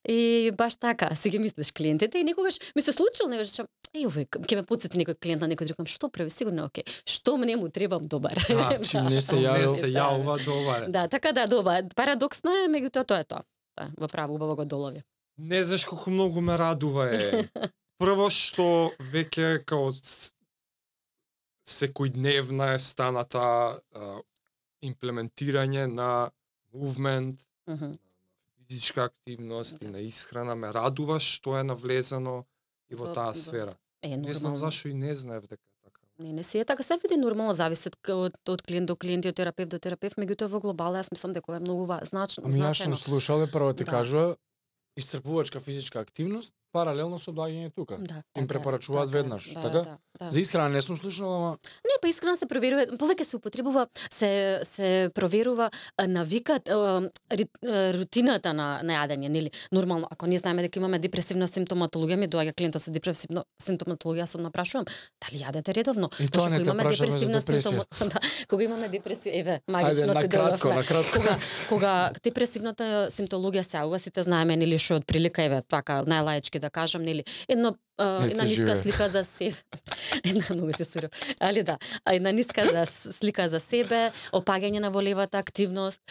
[0.06, 3.66] И баш така, си ги мислиш клиентите и некогаш ми се случило некогаш че
[3.96, 6.84] Еј, овој, ќе ме подсети некој клиент на некој друг, што прави, сигурно е окей.
[7.08, 8.42] Што мне му требам добар.
[8.50, 9.72] Да, чим не се јавил.
[9.72, 10.88] се јавува добар.
[10.92, 11.80] Да, така да, доба.
[11.96, 13.46] Парадоксно е, меѓутоа тоа е тоа.
[13.78, 15.04] Да, во право убаво го долови.
[15.38, 17.50] Не знаеш колку многу ме радува е.
[18.00, 19.92] Прво што веќе као
[21.68, 24.22] секојдневна е станата а,
[24.84, 26.30] имплементирање на
[26.74, 27.40] мувмент,
[28.58, 29.92] физичка активност и Да.
[29.92, 32.46] на исхрана ме радува што е навлезено
[32.90, 33.74] и во таа сфера.
[34.02, 35.75] Е, Не знам зашо и не знаев дека така.
[36.20, 36.84] Не, не си е така.
[36.84, 40.16] Се види нормално, зависи од, од, од клиент до клиент и од терапевт до терапевт,
[40.16, 43.51] меѓутоа во глобала јас мислам дека ова е многу значно, Ами јас сум слушал и
[43.51, 43.91] прво ти Да.
[43.91, 44.36] кажува
[44.95, 47.98] исцрпувачка физичка активност паралелно со доаѓање тука.
[47.98, 49.82] Да, Им така препорачуваат така е, веднаш, да, така?
[49.82, 50.32] Да, да.
[50.32, 51.52] За исхрана не сум слушнал, ама
[51.84, 54.30] Не, па искрено се проверува, повеќе се употребува, се
[54.66, 55.70] се проверува
[56.02, 56.70] навикат,
[57.94, 59.52] рутината на на јадење, нели?
[59.72, 64.38] Нормално, ако не знаеме дека имаме депресивна симптоматологија, ми доаѓа клиентот со депресивна симптоматологија, се
[64.38, 64.86] напрашувам,
[65.22, 66.10] дали јадете редовно?
[66.20, 67.62] И тоа Зашто не имаме депресивна депресија.
[67.62, 71.14] симптома- да, кога имаме депресија, еве, магично се кратко, на кратко.
[71.14, 71.38] Кога
[71.70, 76.70] кога депресивната симптологија се јавува, сите знаеме нели што од прилика еве, така најлаички да
[76.70, 79.55] кажам, нели, едно Не една ниска слика за себе.
[80.30, 81.11] една многу се суров.
[81.39, 81.78] Али да,
[82.09, 86.01] една ниска за слика за себе, опагање на волевата активност,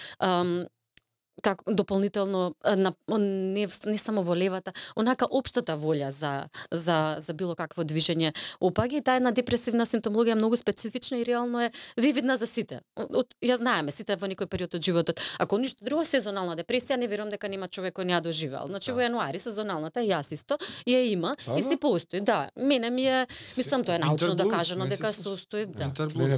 [1.43, 7.55] как дополнително на, не, не само во левата, онака општата волја за, за, за било
[7.55, 8.31] какво движење
[8.61, 12.81] опаѓа и таа една депресивна симптомологија многу специфична и реално е вивидна за сите.
[12.97, 15.21] Од, ја знаеме, сите во некој период од животот.
[15.39, 18.67] Ако ништо друго сезонална депресија, не верувам дека нема човек кој не ја доживеал.
[18.67, 18.95] Значи Да.
[18.95, 20.57] во јануари сезоналната и јас исто
[20.87, 21.63] ја има и Стварно?
[21.63, 22.21] си постои.
[22.21, 23.27] Да, мене ми е
[23.57, 24.43] мислам тоа е научно не
[24.87, 25.91] си дека се- состои, да.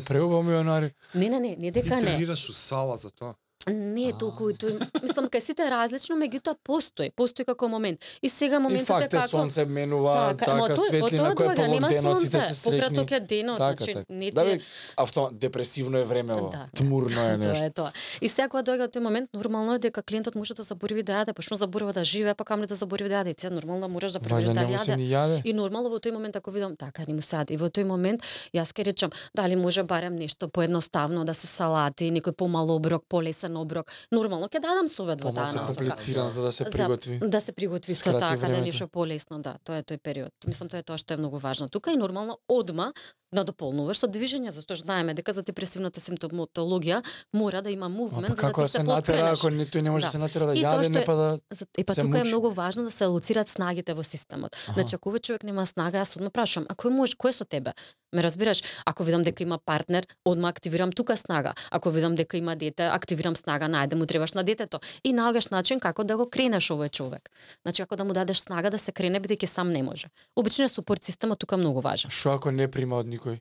[0.03, 0.90] Преубаво ми јанари.
[1.14, 2.03] Не, не, не, не Ти дека не.
[2.03, 3.34] тренираш у сала за тоа.
[3.66, 7.98] Не е толку и тој, мислам кај сите е различно, меѓутоа постои, постои како момент.
[8.22, 11.34] И сега И моментот факт е е како сонце менува, Така, така тој- светлина тоа
[11.34, 12.78] која е повод денот, сите се среќни.
[12.78, 14.06] Пократок е денот, Така, значи така.
[14.08, 14.62] не ти Да, е бе,
[14.96, 16.48] авто, депресивно е времево.
[16.48, 16.68] Да.
[16.76, 17.64] Тмурно е Тоа нешто.
[17.64, 17.90] е тоа.
[18.20, 21.32] И сега кога доаѓа тој момент, нормално е дека клиентот може да заборави да јаде,
[21.32, 23.28] почнува заборава да живее, па камо ли да заборави да јаде.
[23.28, 24.20] И Ти нормално мораш да
[24.54, 25.42] не му се јаде.
[25.44, 27.50] И нормално во тој момент ако видам така не му се јаде.
[27.50, 28.22] И во тој момент
[28.54, 33.55] јас ке речам дали може барем нешто поедноставно да се салати, некој помал оброк, полесен
[33.57, 33.86] оброк.
[34.12, 35.66] Нормално ќе дадам совет во таа насока.
[35.66, 37.18] комплициран за да се За- приготви.
[37.20, 38.61] Да се приготви со така, да е времето.
[38.62, 40.32] нешто полесно, да, тоа е тој период.
[40.46, 41.68] Мислам тоа е тоа што е многу важно.
[41.68, 42.92] Тука и нормално одма
[43.33, 47.03] надополнуваш со движење, зашто знаеме дека за депресивната симптоматологија
[47.33, 49.81] мора да има мувмент за да како ти да се се натера ако не тој
[49.81, 50.12] не може да Да.
[50.12, 52.91] се натера да јаде, не па да За- И па тука е многу важно да
[52.91, 54.57] се алоцираат снагите во системот.
[54.57, 54.72] Аха.
[54.72, 57.45] Значи ако овој човек нема снага, јас одма прашам, а кој може, кој е со
[57.45, 57.72] тебе?
[58.12, 58.62] Ме разбираш?
[58.87, 61.53] Ако видам дека има партнер, одма активирам тука снага.
[61.70, 64.79] Ако видам дека има дете, активирам снага, најде му требаш на детето.
[65.05, 67.31] И наоѓаш начин како да го кренеш овој човек.
[67.62, 70.07] Значи како да му дадеш снага да се крене бидејќи сам не може.
[70.37, 72.11] Обично супорт системот тука многу важен.
[72.11, 73.40] Што ако не прима од никој?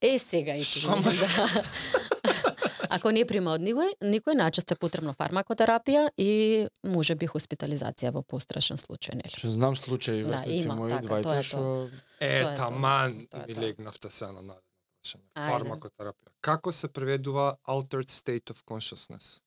[0.00, 0.80] Е сега и ти.
[0.80, 1.02] Шама.
[1.02, 1.62] Да.
[2.90, 6.28] Ако не прима од никој, никој најчесто е потребна фармакотерапија и
[6.82, 9.34] може би хоспитализација во пострашен случај, нели?
[9.34, 12.54] Што знам случаи Да, врсници има, мои така, тоа двајца што Е, Тоа е тоа.
[12.56, 13.62] таман Тоа ми тоа.
[13.62, 15.26] легнавте се на прашање.
[15.36, 16.32] Фармакотерапија.
[16.40, 19.42] Како се преведува altered state of consciousness?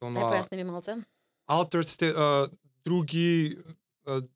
[0.00, 0.96] Ај Она појасни ми малце.
[1.48, 2.48] altered state, а,
[2.84, 3.58] други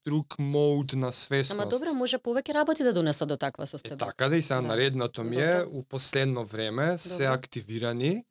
[0.04, 1.60] друг мод на свесност.
[1.60, 3.98] Ама добро, може повеќе работи да донеса до таква Е, состојба.
[3.98, 4.68] така да и сега Да.
[4.68, 5.78] наредното ми е, Добро.
[5.78, 7.34] у последно време се Добро.
[7.34, 8.24] активирани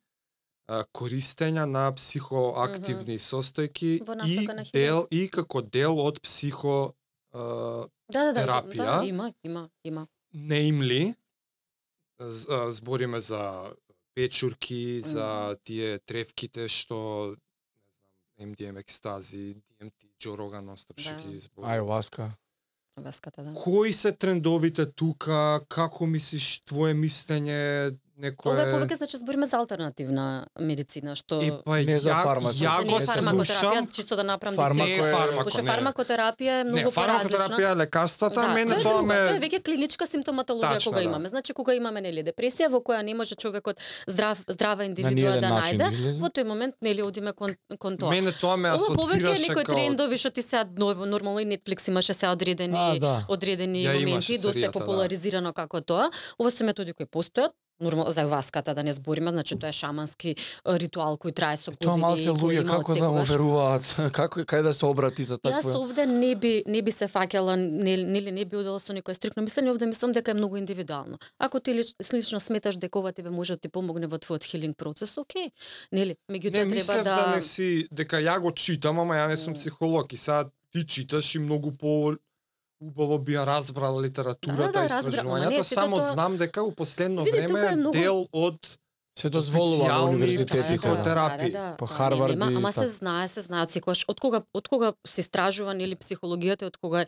[0.68, 6.94] а, користења на психоактивни состојки Во и насока на дел и како дел од психо
[7.32, 7.38] а,
[8.08, 8.76] Да, да, да, терапија.
[8.76, 10.06] да, има, има, има.
[10.32, 11.14] неимли
[12.68, 13.70] збориме за
[14.14, 17.34] печурки, за тие тревките што
[18.40, 21.22] MDM екстази, DMT, Джо Роган нонстоп што Да.
[21.22, 21.66] ги збори.
[21.68, 22.30] ајоваска.
[22.96, 23.52] Веската, да.
[23.54, 25.60] Кои се трендовите тука?
[25.68, 30.26] Како мислиш твое мислење некое Ова е повеќе значи збориме за алтернативна
[30.60, 32.58] медицина, што И па Не за ја, фармаци.
[32.58, 33.14] ја не го слушам.
[33.16, 37.38] фармакотерапија, чисто да направам Фармако е- фармако, фармакотерапија е многу Не, поразлична.
[37.38, 40.98] фармакотерапија е лекарствата, Да, мене тоа тоа ме тоа е веќе клиничка симптоматологија Тачно, кога
[40.98, 41.04] да.
[41.04, 41.28] имаме.
[41.28, 45.88] Значи кога имаме нели депресија во која не може човекот здрав здрава индивидуа да најде,
[46.20, 48.10] во тој момент нели одиме кон кон тоа.
[48.10, 52.28] мене тоа ме асоцираше некои као трендови што ти се нормално и Netflix имаше се
[52.28, 53.24] одредени да.
[53.28, 54.70] одредени моменти, доста да.
[54.70, 56.10] популаризирано како тоа.
[56.38, 57.50] Ова се методи кои постојат,
[57.80, 60.34] нормално за васката да не збориме, значи тоа е шамански
[60.66, 61.88] ритуал кој трае со години.
[61.88, 65.80] Тоа малце луѓе како да му веруваат, како кај да се обрати за Јас такво.
[65.82, 69.42] овде не би не би се фаќала нели нели не би одела со некој стрикно
[69.42, 71.18] мислење, овде мислам дека е многу индивидуално.
[71.38, 74.76] Ако ти лич, лично сметаш дека ова тебе може да ти помогне во твојот хилинг
[74.76, 75.50] процес, окей.
[75.92, 77.34] Нели, Не меѓутоа треба мислев да, да...
[77.34, 81.34] не си дека ја го читам, ама ја не сум психолог и сега ти читаш
[81.34, 82.14] и многу по
[82.80, 86.36] убаво би ја разбрал литературата Да, да, и разбра- истражувањата, не, сето само тоа- знам
[86.36, 88.78] дека у последно Види, време е многу- дел од
[89.18, 90.78] Се дозволува официјални универзитетите.
[90.78, 91.76] психотерапија.
[91.76, 94.20] По Да, да, да, Харвард нема, и ама се знае, се знае од секогаш од
[94.20, 97.04] кога од кога се истражува нели психологијата, од кога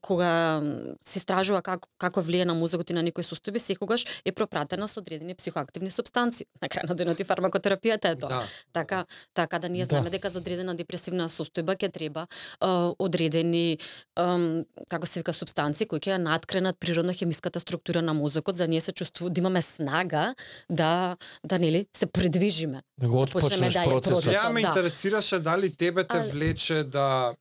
[0.00, 0.62] кога
[1.04, 5.00] се истражува како како влие на мозокот и на некои состојби, секогаш е пропратена со
[5.00, 6.46] одредени психоактивни супстанции.
[6.62, 8.28] На крај на денот и фармакотерапијата е тоа.
[8.28, 8.42] Да.
[8.72, 9.88] Така, така да ние Да.
[9.90, 12.26] знаеме дека за одредена депресивна состојба ќе треба
[12.60, 13.78] а, одредени
[14.16, 18.64] ам, како се вика супстанции кои ќе ја надкренат природно хемиската структура на мозокот за
[18.64, 20.34] да ние се чувствува да имаме снага
[20.70, 22.82] да да нели се предвижиме.
[22.98, 24.14] Да го почнеме отпочнеш да ја процесот.
[24.16, 24.34] процесот.
[24.34, 24.68] Ја ме да.
[24.68, 27.34] интересираше дали тебе те А- влече да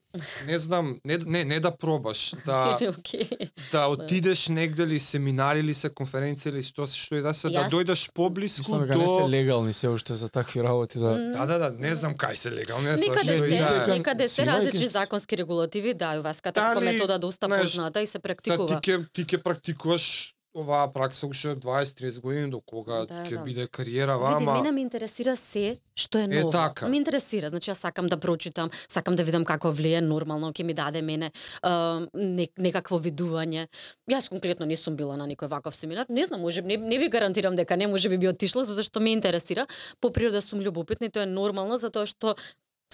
[0.46, 3.30] не знам, не не не да пробаш, да Или окей.
[3.72, 7.60] да отидеш негде или семинари или се конференција или што што и да се да
[7.60, 11.18] Јас- дојдеш поблиску Мислам дека не се до легални се уште за такви работи да
[11.30, 14.88] Да, да, да, не знам кај се легални, не Никаде се, да никаде се различни
[14.88, 18.80] законски регулативи, да, и васката како метода доста знаеш, позната и се Сега ти практикува.
[18.80, 23.44] ќе ти ќе практикуваш оваа пракса уште 20-30 години до кога Да, ќе да.
[23.44, 24.54] биде кариера Види, вама.
[24.54, 26.50] мене ме интересира се што е Е, ново.
[26.50, 26.88] така.
[26.88, 30.74] Ме интересира, значи јас сакам да прочитам, сакам да видам како влие нормално, ќе ми
[30.74, 31.32] даде мене
[31.62, 33.68] а, не, некакво видување.
[34.10, 37.10] Јас конкретно не сум била на никој ваков семинар, не знам, може не, не ви
[37.10, 39.68] гарантирам дека не може би би отишла затоа што ме интересира.
[40.02, 42.36] По природа сум љубопитна и тоа е нормално затоа што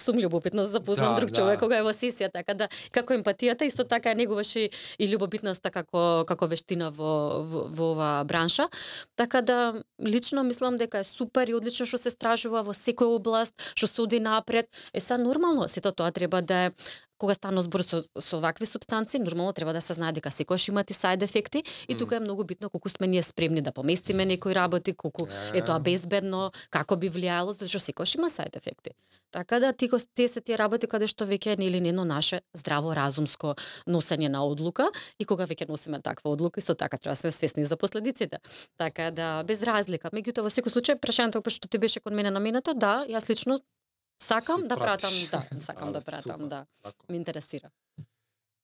[0.00, 1.36] сум љубопитна за да запознам Да, друг да.
[1.36, 5.08] човек кога е во сесија, така да како емпатијата исто така е негуваш и, и
[5.08, 8.68] љубопитноста како како вештина во во, во оваа бранша.
[9.16, 13.54] Така да лично мислам дека е супер и одлично што се стражува во секоја област,
[13.74, 14.68] што се оди напред.
[14.92, 16.70] Е са нормално, сето тоа треба да е
[17.18, 20.90] кога станува збор со, со вакви субстанции, нормално треба да се знае дека секогаш имат
[20.90, 24.54] и сайд ефекти и тука е многу битно колку сме ние спремни да поместиме некои
[24.54, 28.90] работи, колку е тоа безбедно, како би влијаело, затоа што секогаш има сайд ефекти.
[29.30, 32.94] Така да ти тие се тие работи каде што веќе е нели нено наше здраво
[32.96, 33.54] разумско
[33.86, 34.88] носење на одлука
[35.18, 38.38] и кога веќе носиме таква одлука, исто така треба да сме свесни за последиците.
[38.78, 40.08] Така да без разлика.
[40.08, 43.58] Меѓутоа во секој случај прашањето опet што ти беше кон мене наменето, да, јас лично
[44.18, 46.46] сакам Си да пратам, да, сакам А, да пратам, супер.
[46.46, 46.66] да.
[46.82, 46.96] Така.
[47.08, 47.70] Ме интересира.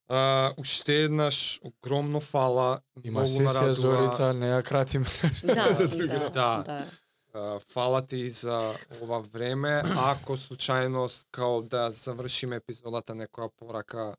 [0.08, 2.80] А, уште еднаш огромно фала.
[3.04, 3.70] Има сесија.
[3.70, 5.06] Зорица, не ја кратиме.
[5.44, 6.06] Да, Друга.
[6.08, 6.62] да, Да.
[6.64, 6.86] да.
[7.34, 9.82] А, Фала ти за ова време.
[9.96, 14.16] Ако случајно као да завршиме епизодата некоја порака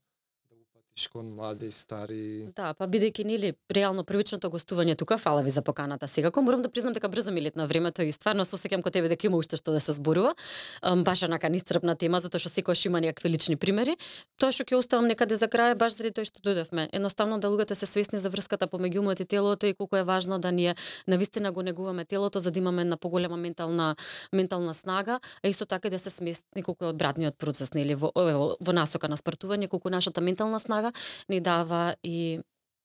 [0.95, 2.49] да кон млади стари.
[2.55, 6.07] Да, па бидејќи нели реално првичното гостување тука, фала ви за поканата.
[6.07, 9.09] Секако морам да признам дека брзо ми летна времето и стварно се сеќам кон тебе
[9.09, 10.35] дека има уште што да се зборува.
[10.83, 13.97] Баш онака нисцрпна тема затоа што секогаш има некакви лични примери.
[14.37, 16.89] Тоа што ќе оставам некаде за крај баш заради тоа што дојдовме.
[16.93, 20.39] Едноставно да луѓето се свесни за врската помеѓу умот и телото и колку е важно
[20.39, 20.75] да ние
[21.07, 23.95] навистина го негуваме телото за да имаме една поголема ментална
[24.33, 28.11] ментална снага, а исто така и да се смести колку е одбратниот процес нели во
[28.15, 30.82] во, во насока на спортување, колку нашата ментална снага
[31.29, 32.39] ни дава и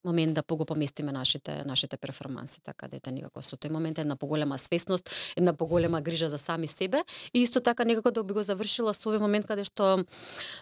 [0.05, 4.17] момент да пого поместиме нашите нашите перформанси, така да ете никако со тој момент една
[4.17, 7.03] поголема свесност, една поголема грижа за сами себе
[7.35, 10.05] и исто така некако да би го завршила со овој момент каде што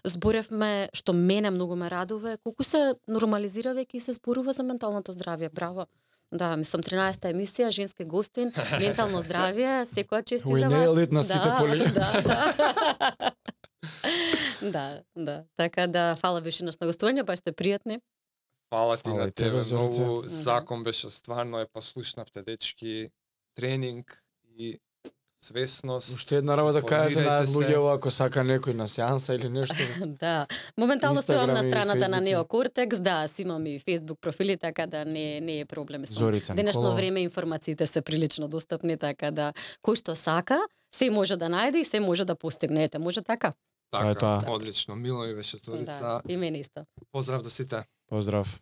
[0.05, 4.62] зборевме што мене многу ме радува е колку се нормализира веќе и се зборува за
[4.62, 5.53] менталното здравје.
[5.53, 5.87] Браво.
[6.32, 8.51] Да, мислам 13-та емисија, женски гостин,
[8.82, 11.12] ментално здравје, секоја чести Уј, за не вас.
[11.12, 11.87] на сите поли.
[11.95, 13.32] Да, да.
[14.62, 15.45] да, да.
[15.57, 18.01] Така да, фала више на гостување, баш сте пријатни.
[18.70, 23.11] Фала ти Фала на тебе, многу закон беше стварно е послушнавте дечки,
[23.55, 24.22] тренинг
[24.59, 24.78] и
[25.41, 26.16] свесност.
[26.16, 29.76] Уште една работа кажете на луѓето ако сака некој на сеанса или нешто.
[30.20, 30.47] Да.
[30.78, 32.24] Моментално стојам на страната на Фејсбуци.
[32.24, 36.05] Неокортекс, да, си имам и Facebook профили, така да не не е проблем.
[36.05, 36.97] Зорица Денешно Николова.
[36.97, 40.59] време информациите се прилично достапни, така да кој што сака,
[40.95, 42.84] се може да најде и се може да постигне.
[42.84, 43.53] Ете, може така.
[43.91, 44.43] Така, е тоа.
[44.49, 44.97] одлично.
[44.97, 46.01] Мило ми беше Зорица.
[46.01, 46.80] Да, и мене исто.
[47.12, 47.84] Поздрав до сите.
[48.09, 48.61] Поздрав.